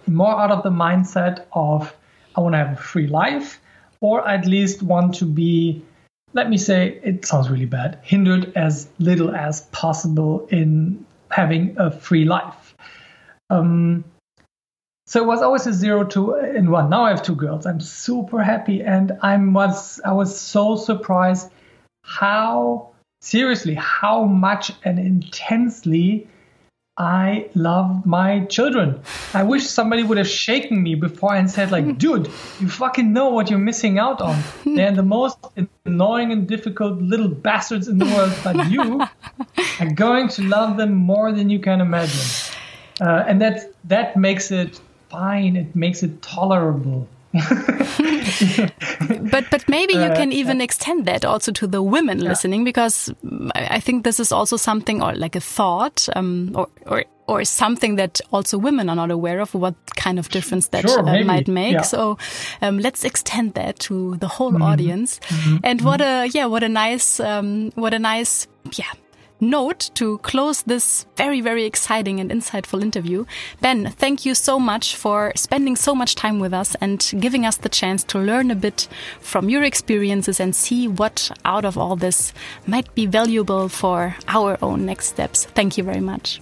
More 0.07 0.39
out 0.41 0.51
of 0.51 0.63
the 0.63 0.71
mindset 0.71 1.45
of, 1.53 1.95
I 2.37 2.41
want 2.41 2.55
to 2.55 2.59
have 2.59 2.73
a 2.73 2.81
free 2.81 3.07
life, 3.07 3.61
or 4.01 4.27
at 4.27 4.47
least 4.47 4.83
want 4.83 5.15
to 5.17 5.25
be, 5.25 5.83
let 6.33 6.49
me 6.49 6.57
say, 6.57 7.01
it 7.03 7.27
sounds 7.27 7.51
really 7.51 7.67
bad, 7.67 7.99
hindered 8.03 8.53
as 8.57 8.89
little 8.99 9.35
as 9.35 9.63
possible 9.73 10.47
in 10.51 11.05
having 11.31 11.75
a 11.79 11.91
free 11.91 12.25
life. 12.25 12.75
Um, 13.51 14.05
so 15.11 15.21
it 15.21 15.27
was 15.27 15.43
always 15.43 15.67
a 15.67 15.73
zero, 15.73 16.05
two, 16.05 16.35
and 16.35 16.71
one. 16.71 16.89
Now 16.89 17.03
I 17.03 17.09
have 17.11 17.25
two 17.25 17.35
girls. 17.35 17.67
I'm 17.67 17.81
super 17.81 18.45
happy, 18.45 18.81
and 18.81 19.19
I'm 19.23 19.53
was 19.53 20.01
I 20.05 20.13
was 20.13 20.41
so 20.41 20.77
surprised 20.77 21.51
how 22.05 22.91
seriously 23.21 23.75
how 23.75 24.23
much 24.23 24.71
and 24.85 25.01
intensely 25.01 26.29
I 26.97 27.51
love 27.57 28.07
my 28.07 28.45
children. 28.45 29.01
I 29.35 29.43
wish 29.43 29.67
somebody 29.67 30.05
would 30.05 30.17
have 30.17 30.29
shaken 30.29 30.81
me 30.81 30.95
before 30.95 31.35
and 31.35 31.51
said, 31.51 31.73
like, 31.73 31.99
dude, 32.05 32.29
you 32.61 32.69
fucking 32.69 33.13
know 33.13 33.31
what 33.31 33.51
you're 33.51 33.59
missing 33.59 33.99
out 33.99 34.21
on. 34.21 34.41
They're 34.65 34.95
the 34.95 35.03
most 35.03 35.39
annoying 35.85 36.31
and 36.31 36.47
difficult 36.47 37.03
little 37.03 37.27
bastards 37.27 37.89
in 37.89 37.99
the 37.99 38.07
world, 38.07 38.33
but 38.45 38.71
you 38.71 39.01
are 39.81 39.93
going 39.93 40.29
to 40.29 40.43
love 40.43 40.77
them 40.77 40.95
more 40.95 41.33
than 41.33 41.51
you 41.51 41.59
can 41.59 41.81
imagine. 41.81 42.55
Uh, 43.01 43.25
and 43.27 43.41
that 43.41 43.73
that 43.89 44.17
makes 44.17 44.53
it 44.53 44.81
fine. 45.11 45.57
It 45.57 45.75
makes 45.75 46.03
it 46.03 46.23
tolerable. 46.23 47.09
but 47.33 47.45
but 49.53 49.69
maybe 49.69 49.93
you 49.93 50.11
can 50.17 50.31
uh, 50.31 50.35
even 50.35 50.61
extend 50.61 51.07
that 51.07 51.25
also 51.25 51.53
to 51.53 51.69
the 51.69 51.81
women 51.81 52.19
yeah. 52.19 52.29
listening 52.29 52.65
because 52.65 53.15
I 53.55 53.79
think 53.79 54.03
this 54.03 54.19
is 54.19 54.33
also 54.33 54.57
something 54.57 55.01
or 55.01 55.15
like 55.15 55.37
a 55.37 55.41
thought 55.41 56.09
um, 56.17 56.51
or 56.57 56.67
or 56.87 57.05
or 57.29 57.45
something 57.45 57.95
that 57.95 58.21
also 58.33 58.59
women 58.59 58.89
are 58.89 58.97
not 58.97 59.13
aware 59.13 59.39
of 59.39 59.55
what 59.55 59.77
kind 59.95 60.19
of 60.19 60.29
difference 60.31 60.69
that 60.69 60.89
sure, 60.89 61.09
uh, 61.09 61.23
might 61.23 61.47
make. 61.47 61.75
Yeah. 61.75 61.83
So 61.83 62.19
um, 62.63 62.81
let's 62.81 63.05
extend 63.05 63.55
that 63.55 63.79
to 63.81 64.17
the 64.17 64.27
whole 64.27 64.51
mm 64.51 64.57
-hmm. 64.57 64.73
audience. 64.73 65.21
Mm 65.31 65.37
-hmm. 65.37 65.71
And 65.71 65.83
what 65.83 66.01
a 66.01 66.27
yeah, 66.35 66.51
what 66.51 66.63
a 66.65 66.69
nice 66.69 67.23
um, 67.23 67.71
what 67.77 67.95
a 67.95 67.99
nice 67.99 68.49
yeah 68.77 68.91
note 69.41 69.91
to 69.95 70.19
close 70.19 70.63
this 70.63 71.07
very, 71.17 71.41
very 71.41 71.65
exciting 71.65 72.21
and 72.21 72.31
insightful 72.31 72.83
interview. 72.83 73.25
Ben, 73.61 73.91
thank 73.91 74.25
you 74.25 74.35
so 74.35 74.59
much 74.59 74.97
for 74.97 75.33
spending 75.35 75.77
so 75.77 75.95
much 75.95 76.15
time 76.15 76.39
with 76.39 76.53
us 76.53 76.75
and 76.81 77.13
giving 77.19 77.47
us 77.47 77.57
the 77.57 77.69
chance 77.69 78.05
to 78.05 78.19
learn 78.19 78.51
a 78.51 78.55
bit 78.55 78.89
from 79.21 79.49
your 79.49 79.63
experiences 79.63 80.41
and 80.41 80.55
see 80.55 80.89
what 80.89 81.31
out 81.45 81.65
of 81.65 81.77
all 81.79 81.97
this 81.97 82.33
might 82.67 82.95
be 82.95 83.07
valuable 83.07 83.69
for 83.69 84.17
our 84.29 84.59
own 84.63 84.87
next 84.87 85.07
steps. 85.07 85.47
Thank 85.47 85.79
you 85.79 85.85
very 85.85 86.01
much. 86.01 86.41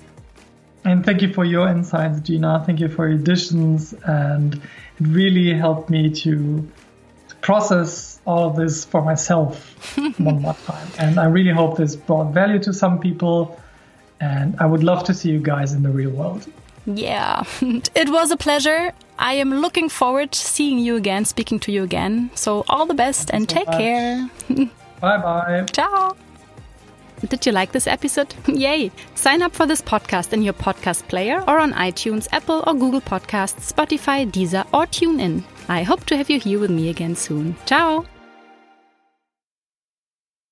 And 0.85 1.05
thank 1.05 1.23
you 1.23 1.33
for 1.33 1.45
your 1.45 1.69
insights, 1.69 2.21
Gina. 2.21 2.63
Thank 2.65 2.81
you 2.81 2.89
for 2.89 3.09
your 3.09 3.19
additions. 3.19 3.95
And 4.05 4.55
it 4.55 4.61
really 5.07 5.53
helped 5.53 5.91
me 5.91 6.11
to 6.23 6.67
process 7.41 8.21
all 8.27 8.51
of 8.51 8.57
this 8.57 8.85
for 8.85 9.03
myself 9.03 9.75
one 10.19 10.43
more 10.43 10.55
time. 10.67 10.89
And 10.99 11.19
I 11.19 11.27
really 11.27 11.53
hope 11.53 11.77
this 11.77 11.97
brought 11.97 12.33
value 12.33 12.59
to 12.61 12.73
some 12.73 12.99
people. 12.99 13.59
And 14.21 14.57
I 14.59 14.67
would 14.67 14.83
love 14.83 15.05
to 15.05 15.15
see 15.15 15.31
you 15.31 15.39
guys 15.41 15.73
in 15.73 15.83
the 15.83 15.91
real 15.91 16.11
world. 16.11 16.47
Yeah, 16.87 17.45
it 17.61 18.09
was 18.09 18.31
a 18.31 18.37
pleasure. 18.37 18.93
I 19.19 19.35
am 19.35 19.61
looking 19.61 19.89
forward 19.89 20.33
to 20.33 20.39
seeing 20.39 20.79
you 20.79 20.97
again, 20.97 21.25
speaking 21.25 21.61
to 21.61 21.73
you 21.73 21.83
again. 21.83 22.31
So, 22.35 22.65
all 22.69 22.87
the 22.87 22.95
best 22.95 23.31
and 23.31 23.49
so 23.49 23.57
take 23.57 23.67
much. 23.67 23.79
care. 23.79 24.31
bye 25.01 25.19
bye. 25.19 25.67
Ciao. 25.71 26.17
Did 27.29 27.45
you 27.47 27.53
like 27.53 27.73
this 27.73 27.87
episode? 27.89 28.33
Yay! 28.47 28.93
Sign 29.17 29.43
up 29.43 29.53
for 29.53 29.67
this 29.67 29.83
podcast 29.83 30.33
in 30.33 30.43
your 30.43 30.53
podcast 30.53 31.09
player 31.09 31.43
or 31.49 31.59
on 31.59 31.73
iTunes, 31.73 32.29
Apple 32.31 32.63
or 32.67 32.75
Google 32.75 33.01
Podcasts, 33.01 33.73
Spotify, 33.73 34.31
Deezer, 34.31 34.65
or 34.73 34.87
TuneIn. 34.87 35.43
I 35.69 35.83
hope 35.83 36.05
to 36.07 36.17
have 36.17 36.31
you 36.31 36.41
here 36.41 36.59
with 36.59 36.71
me 36.71 36.89
again 36.89 37.15
soon. 37.15 37.57
Ciao! 37.67 38.07